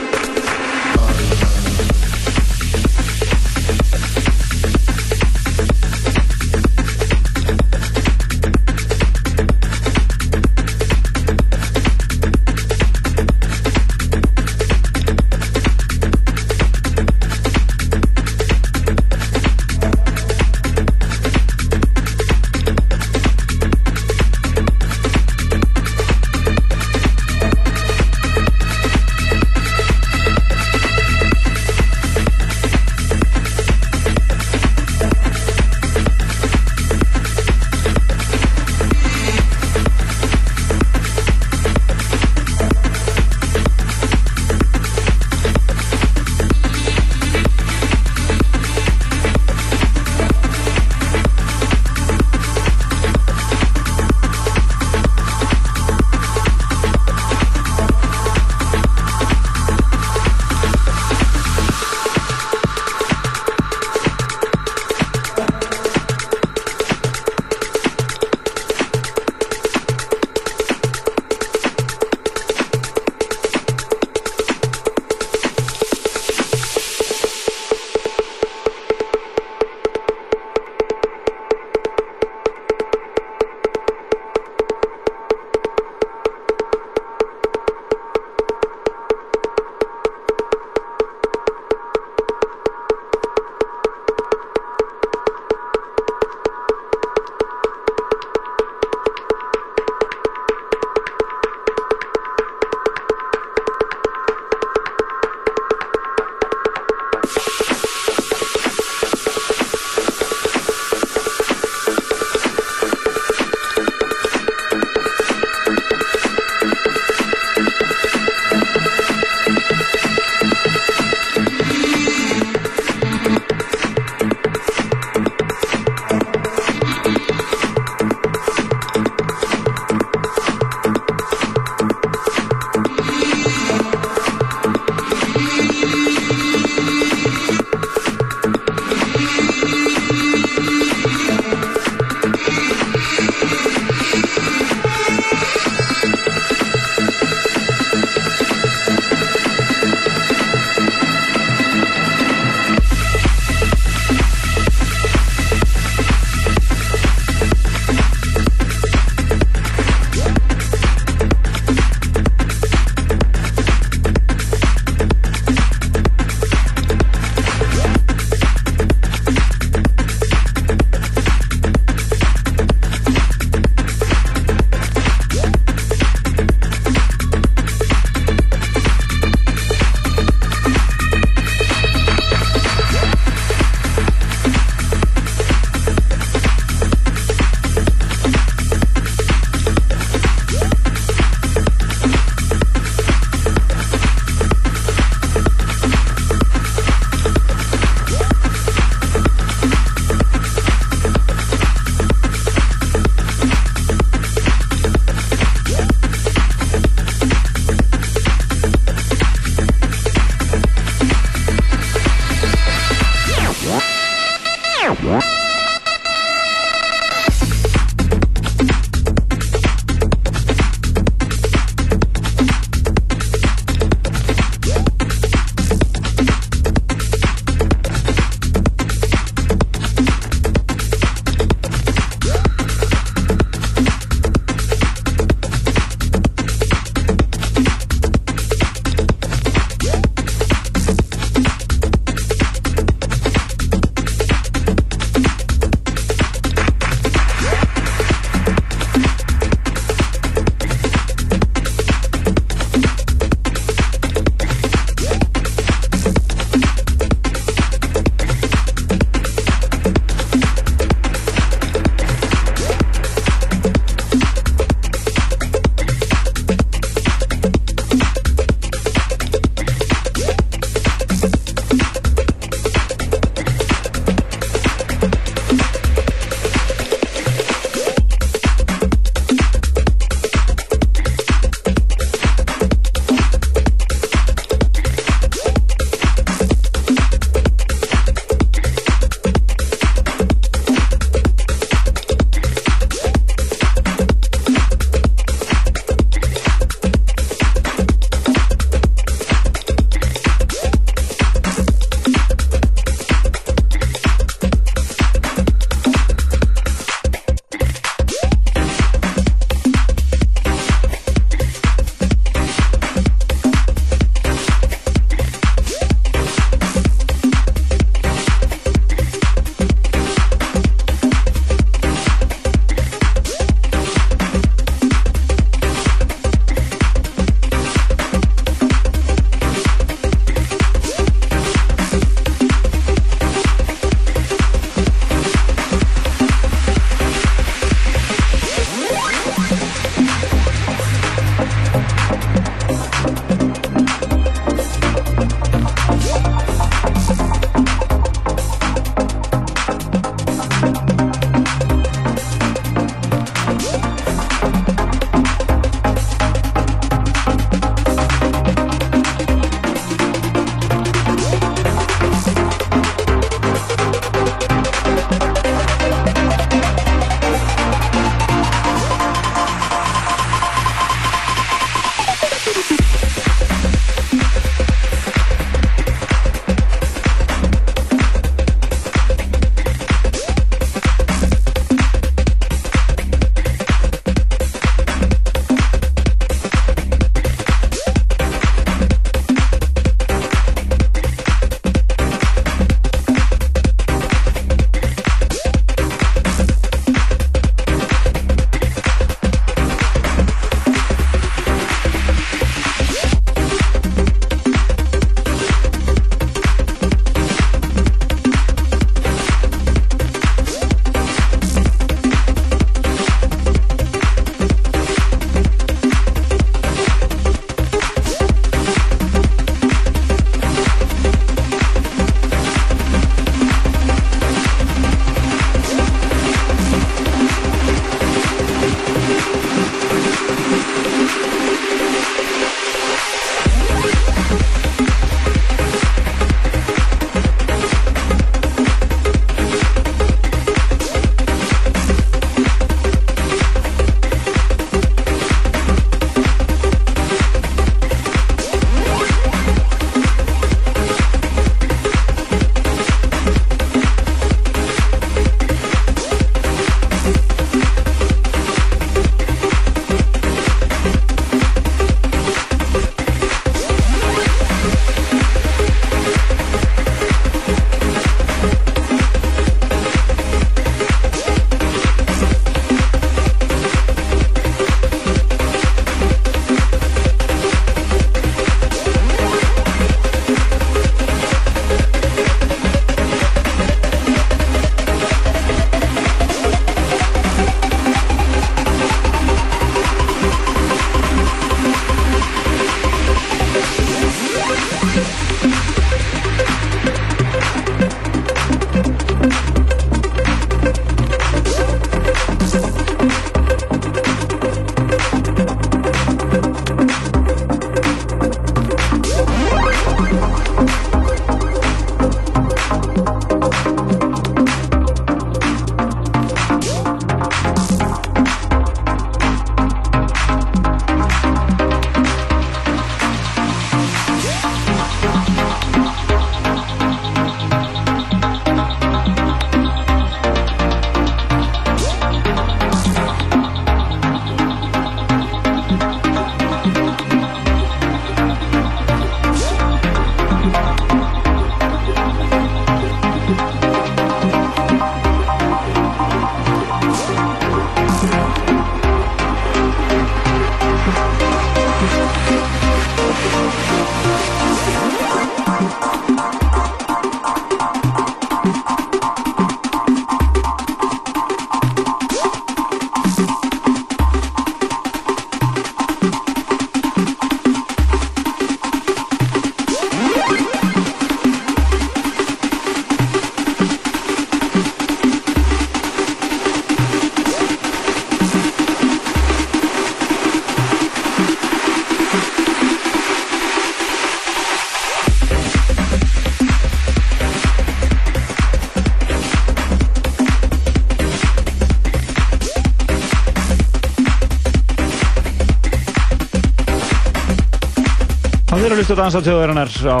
[598.78, 600.00] Hlusta á Dansþáttu þjóðarinnar á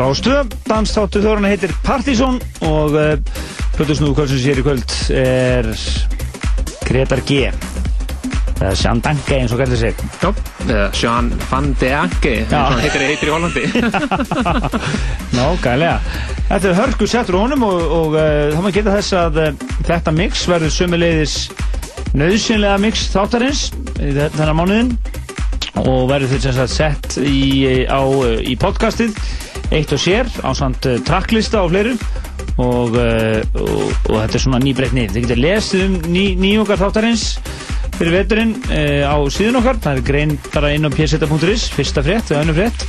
[0.00, 0.54] Rástöð.
[0.68, 3.14] Dansþáttu þjóðarinnar heitir Partizón og uh,
[3.76, 5.68] Plötusnúðu kvöldsins hér í kvöld er
[6.88, 7.48] Gretar G.
[8.54, 9.98] Það er Sján Danke eins og gældi sig.
[10.22, 10.28] Já,
[10.68, 13.64] eða Sján van de Anke, eins og heitir, heitir í Hollandi.
[15.36, 15.96] Ná, gælega.
[16.48, 19.40] Þetta er hörku settur á honum og, og þá maður geta þess að
[19.90, 21.36] þetta mix verður sömuleiðis
[22.14, 23.66] nöðsynlega mix þáttarins
[23.98, 24.92] í þe- þennan mánuðin
[25.82, 28.02] og verður þetta sem sagt sett í, á,
[28.46, 29.16] í podcastið
[29.74, 31.94] eitt og sér á samt uh, tracklista og fleiru
[32.62, 35.08] og, uh, og, og þetta er svona nýbreytni.
[35.10, 37.24] Þið getur lesið um ný, nýjungar þáttarins
[37.96, 39.80] fyrir veturinn uh, á síðun okkar.
[39.82, 42.86] Það er grein bara inn á pseta.is, fyrsta frétt og önnur frétt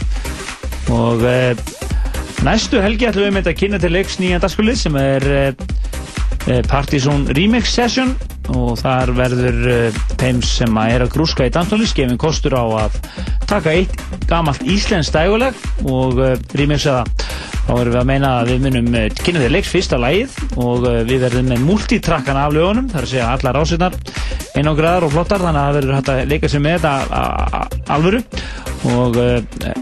[0.94, 1.26] og
[2.46, 5.24] Næstu helgi ætlum við með þetta að kynna til leiks nýjan dagskulið sem er
[6.70, 8.12] Partizón Remix Session
[8.54, 12.64] og þar verður uh, þeim sem að er að grúska í danstónlist gefin kostur á
[12.86, 13.00] að
[13.50, 13.96] taka eitt
[14.30, 15.58] gamalt íslensk dæguleg
[15.90, 17.32] og uh, remixa það.
[17.66, 20.86] Þá erum við að meina að við munum uh, kynna til leiks fyrsta lagið og
[21.10, 23.98] við verðum með multitrakkan af lögunum, þar að segja allar ásetnar
[24.56, 27.66] einangraðar og flottar þannig að það verður hægt að leika sér með þetta
[27.96, 28.22] alvöru
[28.96, 29.18] og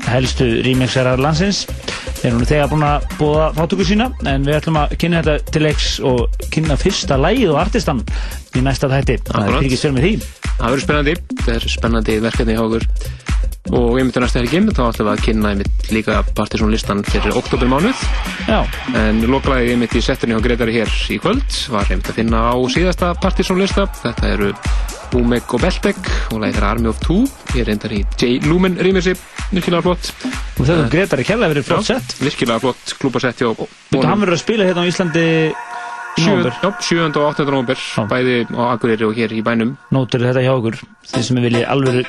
[0.07, 1.65] helstu remixerar landsins
[2.23, 5.63] erum nú þegar búin að búa þáttöku sína en við ætlum að kynna þetta til
[5.65, 7.99] leiks og kynna fyrsta lægið og artistan
[8.55, 9.17] í næsta þætti.
[9.27, 10.13] Það er fyrir sér með því.
[10.53, 12.87] Það verður spennandi, þetta er spennandi verkefni hjá okkur.
[13.73, 17.37] Og einmitt á næsta helgi þá ætlum við að kynna einmitt líka Partizón listan fyrir
[17.39, 18.01] oktober mánuð
[18.49, 18.59] Já.
[18.99, 22.55] en loklaðið einmitt í settinu hjá Gretari hér í kvöld var einmitt að finna á
[22.75, 24.51] síðasta Partizón lista þetta eru
[25.18, 25.99] Umek og Beltek
[26.34, 27.23] og þeirra Army of Two
[27.53, 28.40] ég er reyndar í J.
[28.48, 29.14] Lumen rýmisi
[29.52, 30.10] virkilega flott
[30.57, 34.68] og þetta Gretari kærlega verið flott sett virkilega flott hjá Þetta hann verður að spila
[34.68, 35.26] hérna á Íslandi
[36.14, 36.57] í Sjö- nóvember.
[36.61, 37.18] já, 7.
[37.18, 37.45] og 8.
[37.49, 40.80] november bæði á Akureyri og hér í bænum Nótur þetta hjá okkur
[41.10, 42.03] þeir sem vilji alvöru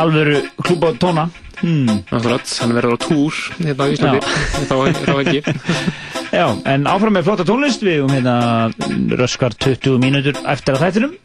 [0.00, 1.28] alvöru klúpa tóna
[1.60, 2.04] hmm.
[2.10, 4.20] Akkurat, hann verður á túr hérna á Íslandi
[4.68, 5.44] þá, þá ekki
[6.30, 8.70] Já, en áfram með flotta tónlist við um hérna
[9.18, 11.16] röskar 20 mínútur eftir að þættinum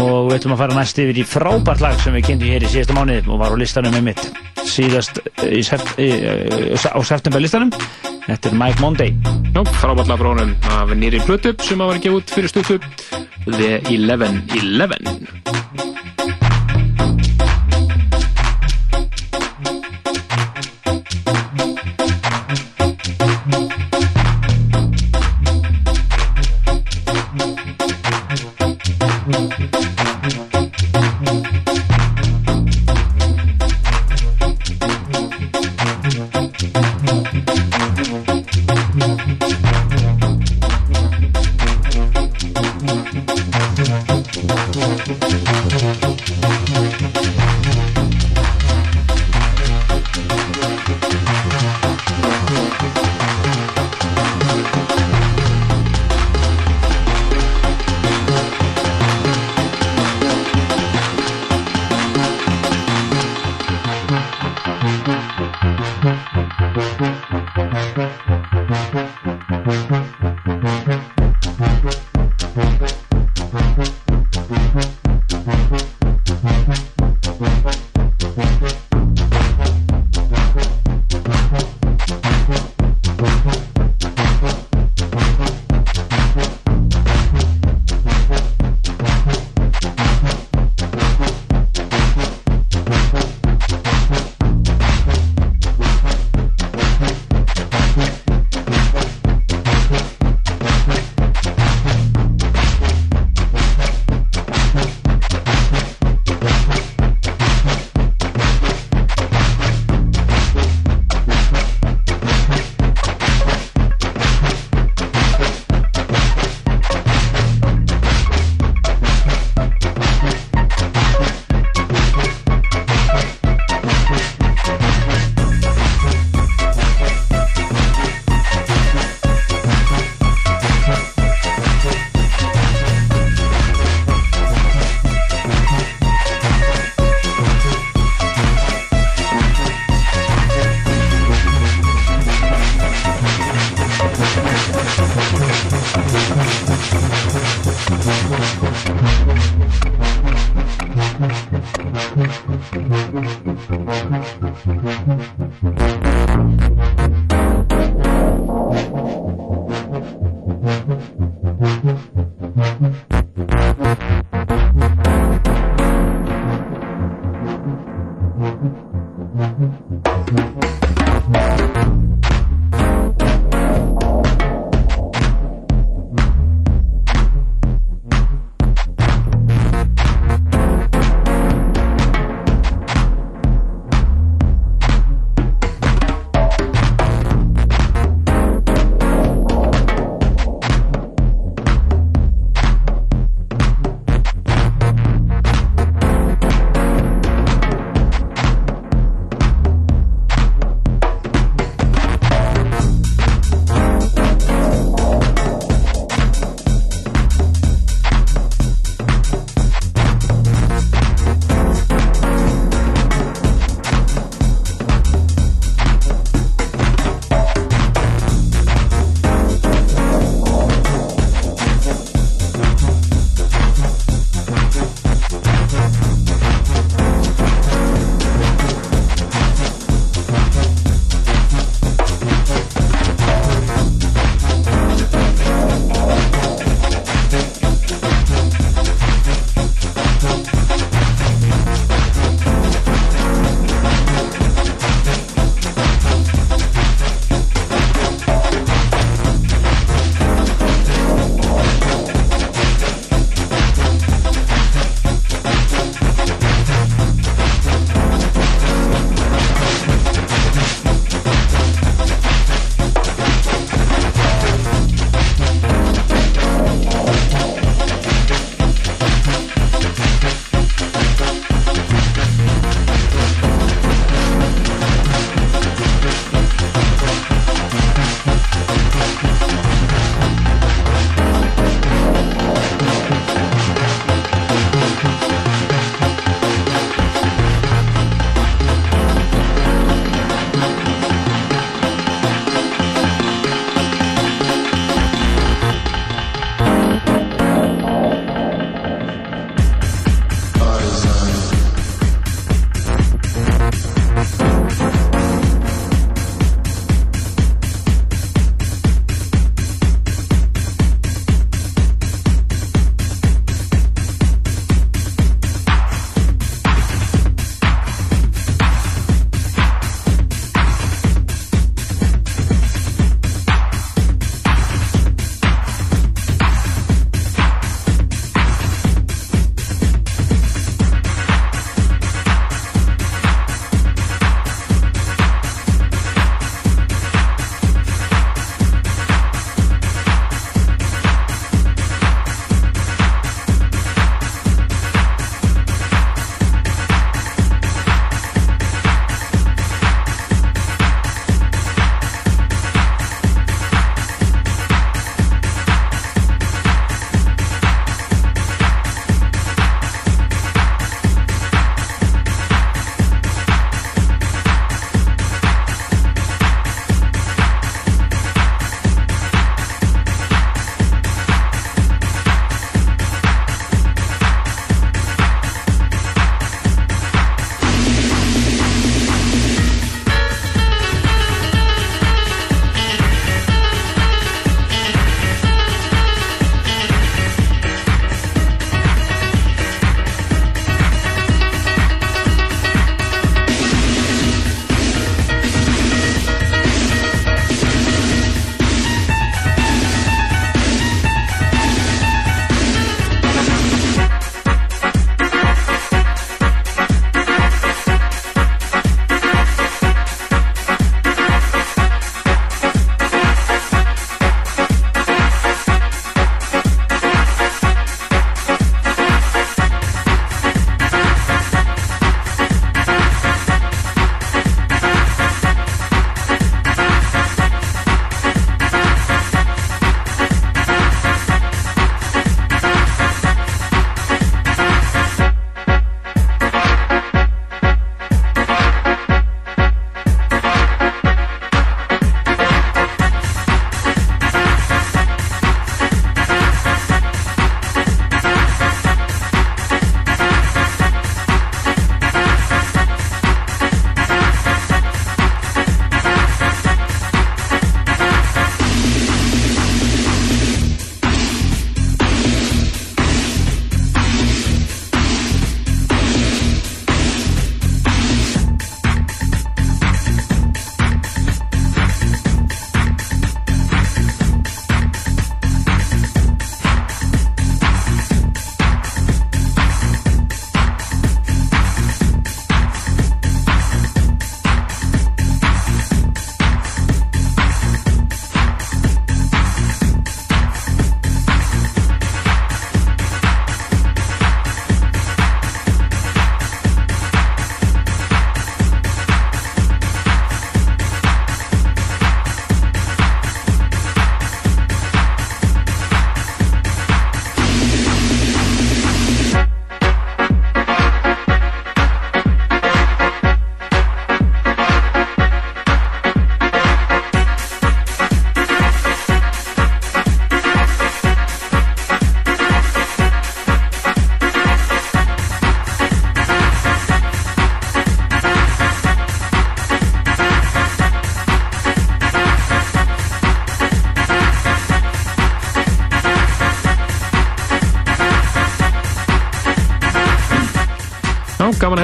[0.00, 2.72] og við ætlum að fara næst yfir í frábært lag sem við kynntum hér í
[2.72, 4.24] síðasta mánuði og var á listanum með mitt
[4.62, 7.74] síðast í sept, í, í, á september listanum
[8.22, 9.10] Þetta er Mike Monday.
[9.50, 12.78] Já, frábætla brónum af nýri plötu sem að vera gefið út fyrir stuttu.
[13.50, 16.11] The 11-11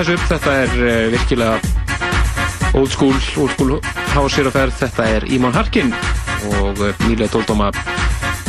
[0.08, 0.28] þessu upp.
[0.32, 1.58] Þetta er uh, virkilega
[2.78, 3.78] old school, old school
[4.14, 4.76] hásir að ferð.
[4.82, 5.94] Þetta er Ímon Harkin
[6.52, 7.72] og uh, nýlega tóldóma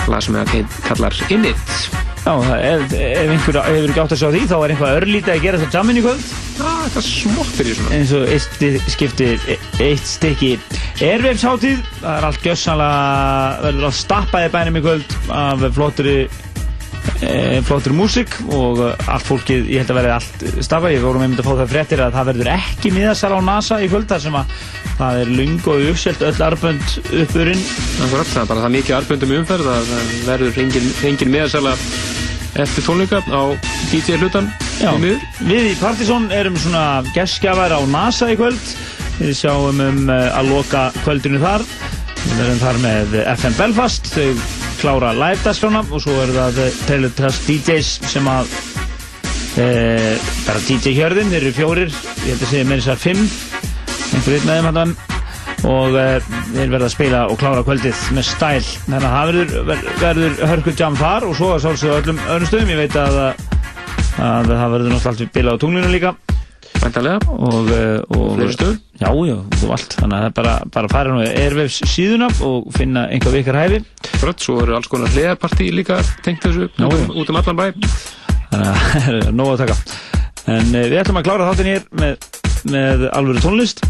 [0.10, 1.74] lag sem að kallar In It.
[2.20, 5.34] Já, það er, ef einhver hefur ekki átt að sjá því þá er eitthvað örlítið
[5.34, 6.26] að gera þetta jamin í kvöld
[6.60, 9.46] Já, eitthvað smottir í svona eins og eitt skiptir
[9.80, 10.50] eitt stykki
[11.00, 16.18] Airwaves hátíð það er allt gjössanlega verður allt stappaði bænum í kvöld af flottri
[17.30, 21.26] e, flottri músík og eh, allt fólkið, ég held að verði allt stappa ég vorum
[21.26, 24.24] einmitt að fá það fréttir að það verður ekki miðasal á NASA í kvöld þar
[24.26, 24.56] sem að
[25.00, 27.68] það er lung og uppselt öll arbönd uppurinn.
[28.00, 31.76] Það er bara það mikið arböndum umferð að það verður engin, engin meðarsala
[32.60, 33.44] eftir tónleika á
[33.92, 34.50] DJ hlutan
[34.80, 38.72] Já, við í Partizón erum svona gestgjafar á NASA í kvöld.
[39.20, 41.66] Við sjáum um uh, að loka kvöldinu þar.
[42.24, 44.08] Við verðum þar með FM Belfast.
[44.14, 48.52] Þau klára live dagskrána og svo er það eh, Taylor Trust DJs sem að
[49.60, 49.68] e,
[50.46, 53.24] bara DJ hjörðin, þeir eru fjórir ég held að segja með þess að fimm
[54.10, 54.96] einhver einn með þeim hann
[55.70, 56.08] og e,
[56.54, 58.68] þeir verða að spila og klára kvöldið með stæl.
[58.86, 62.22] Þannig að það verður, ver, verður hörkuð jam þar og svo að sálsögðu á öllum
[62.26, 62.74] öðrum stöðum.
[62.74, 63.20] Ég veit að,
[64.30, 66.14] að það verður náttúrulega allt bila á tunglinu líka.
[66.80, 68.80] Væntalega og, eh, og Fleiri stöðum?
[69.00, 69.94] Já, já, og allt.
[69.96, 73.56] Þannig að það er bara, bara fara nú í Airwaves síðuna og finna einhver vikar
[73.56, 73.80] hæfi.
[74.20, 76.90] Frödd, svo eru alls konar hliðarpartí líka tengt þessu út, já.
[76.90, 77.66] um, út um allan bæ.
[78.50, 79.78] Þannig að það er nóg að taka.
[80.52, 82.28] En uh, við ætlum að klára þáttin hér með,
[82.76, 83.86] með alvöru tónlist.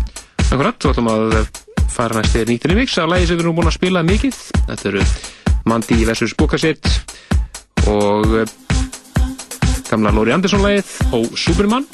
[0.46, 1.36] Akkurat, svo ætlum að
[1.90, 3.02] fara næst í nýttinni mix.
[3.02, 4.40] Að lægi sem við erum búin að spila mikið.
[4.70, 5.08] Þetta eru
[5.70, 6.38] Mandy vs.
[6.38, 6.86] Bukasitt
[7.90, 8.58] og eh,
[9.90, 11.90] gamla Lóri Andersson lægið og Superman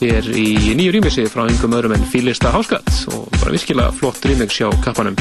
[0.00, 4.58] Hér í nýju rýmixi frá yngum öðrum en Fílista Háskatt og bara virkilega flott rýmix
[4.58, 5.14] hjá kappanum.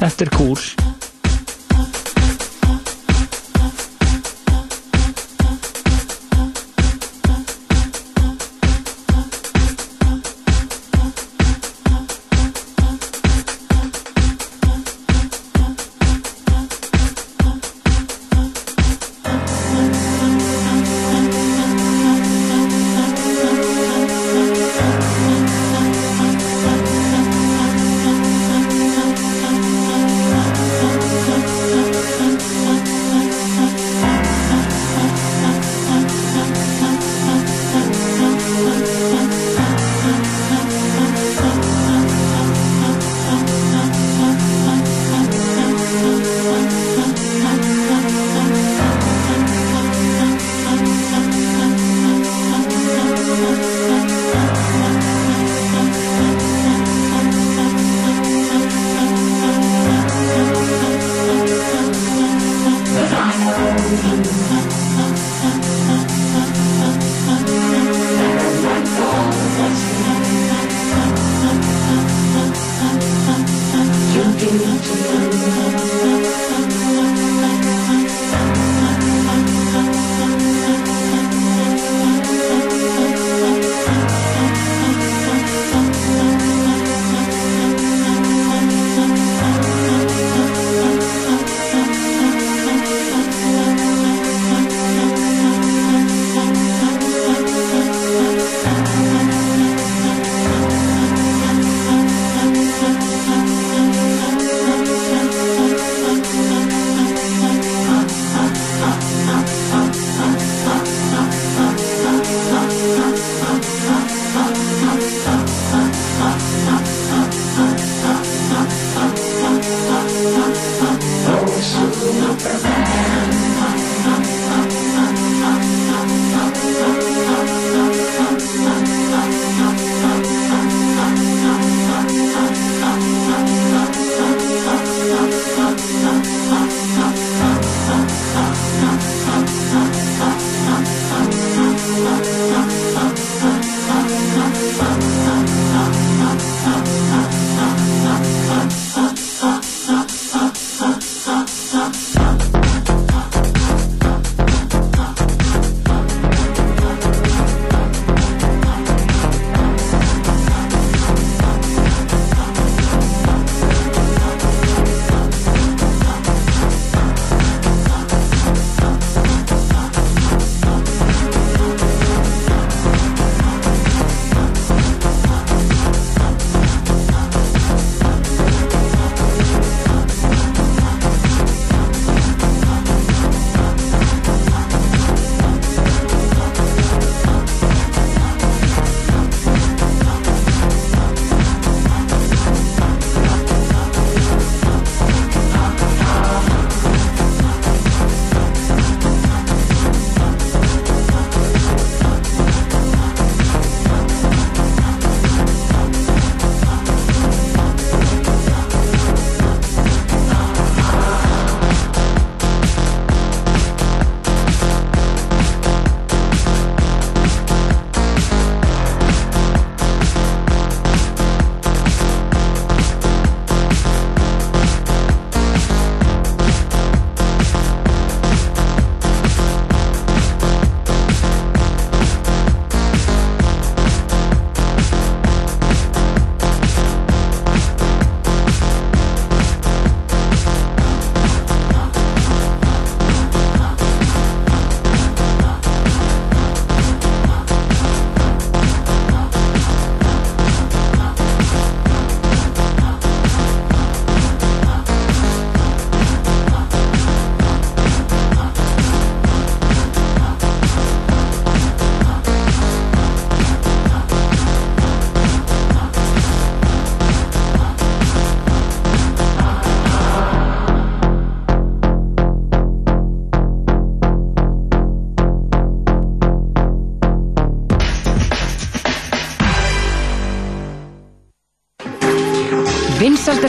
[0.00, 0.60] Þetta er cool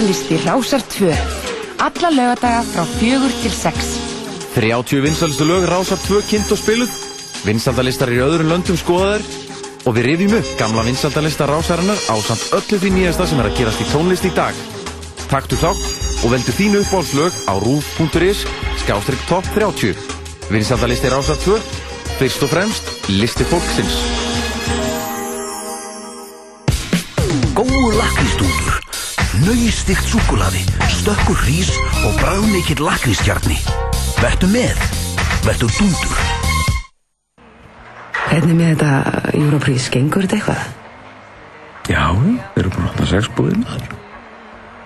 [0.04, 1.12] hlusti Rásar 2.
[1.80, 3.98] Alla lögadaga frá fjögur til sex.
[4.56, 6.94] 30 vinsalstu lög Rásar 2 kynnt og spiluð.
[7.46, 9.26] Vinsaldalistar í öðrum löndum skoðaðir
[9.88, 13.58] Og við rifjum upp gamla vinsaldalista Rásarinnar á samt öllu því nýjasta sem er að
[13.62, 14.58] gerast í tónlist í dag.
[15.32, 18.44] Taktu þátt og veldu þínu uppbólslög á rúf.is
[18.84, 19.96] skástrygg top 30
[20.52, 21.60] Vinsaldalisti Rásar 2
[22.18, 24.17] Fyrst og fremst, listi fólksins
[29.88, 31.70] nöystikt súkulaði, stökkur hrís
[32.04, 33.56] og bræðmikill lakrískjarni.
[34.20, 34.76] Vertu með,
[35.46, 36.18] vertu dúndur.
[38.28, 40.68] Hvernig með þetta Europrís, gengur þetta eitthvað?
[41.88, 43.88] Já, við erum búin að opna sex búðir.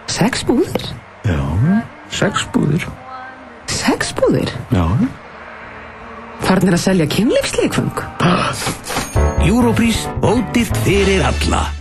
[0.05, 0.87] Sex búðir?
[1.25, 1.41] Já,
[2.21, 2.87] sex búðir.
[3.73, 4.53] Sex búðir?
[4.69, 4.85] Já.
[6.45, 8.05] Farnir að selja kynlífsleikfang?
[9.49, 11.71] Europrís, ódýrt fyrir alla.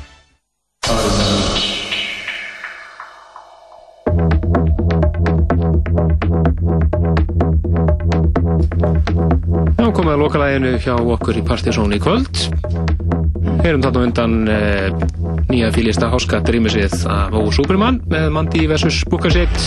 [10.31, 12.29] Lokalæginu hjá okkur í Partizón í kvöld.
[13.65, 14.93] Heyrum þarna undan eh,
[15.49, 19.01] nýja fylgista háskatt rýmisvið af Ó Superman með Mandi vs.
[19.11, 19.59] Bukasitt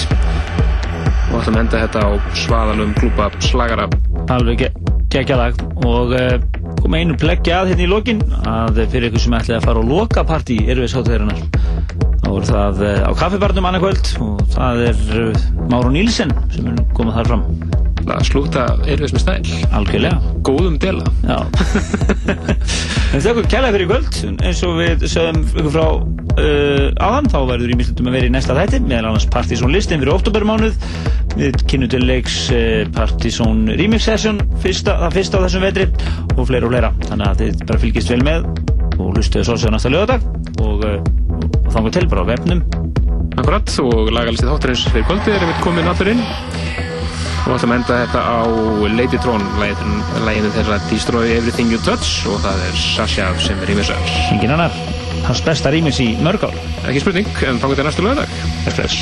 [1.33, 2.11] og ætlum að enda þetta á
[2.45, 3.89] svaðalum klúpa slagara.
[4.31, 4.71] alveg ge
[5.11, 6.39] geggjalag og uh,
[6.79, 9.91] koma einu pleggja að hérna í lokin að fyrir ykkur sem ætlaði að fara á
[9.91, 11.43] lokapartí erfiðshátæðarinnar
[12.23, 16.85] þá er það uh, á kaffibarnum annarkvöld og það er uh, Máru Nílsen sem er
[16.95, 17.72] komið þar fram
[18.03, 19.37] Það slúta erfiðs með stæl.
[19.79, 20.33] Algjörlega.
[20.43, 21.07] Góðum dela.
[21.23, 21.39] Já.
[23.13, 25.85] En þakku kærlega fyrir kvöld eins og við sögum ykkur frá
[26.41, 30.01] uh, áðan þá verður í mislutum að vera í næsta þætti meðal annars Partizón listin
[30.01, 30.87] fyrir oktobermánuð
[31.37, 35.87] við kynum til leiks uh, Partizón remix session fyrsta, það fyrsta á þessum vetri
[36.33, 38.49] og fleira og fleira þannig að þið bara fylgist vel með
[38.97, 40.25] og hlustuðu svo sér næsta lögadag
[40.63, 40.97] og, uh,
[41.61, 42.65] og þangu til bara á vefnum
[43.33, 46.21] Akkurat og lagalistið þáttarins fyrir kvöldið er við komin allur inn
[47.43, 48.39] og ætlum að enda þetta á
[48.93, 53.99] Ladytron læginu þeirra Destroy Everything You Touch og það er Sasha sem er rýmisar
[54.31, 54.73] Engin annar,
[55.27, 56.55] hans besta rýmis í mörg ár.
[56.87, 58.31] Ekki spurning, en þá getur næstu lögadag
[58.63, 58.95] Express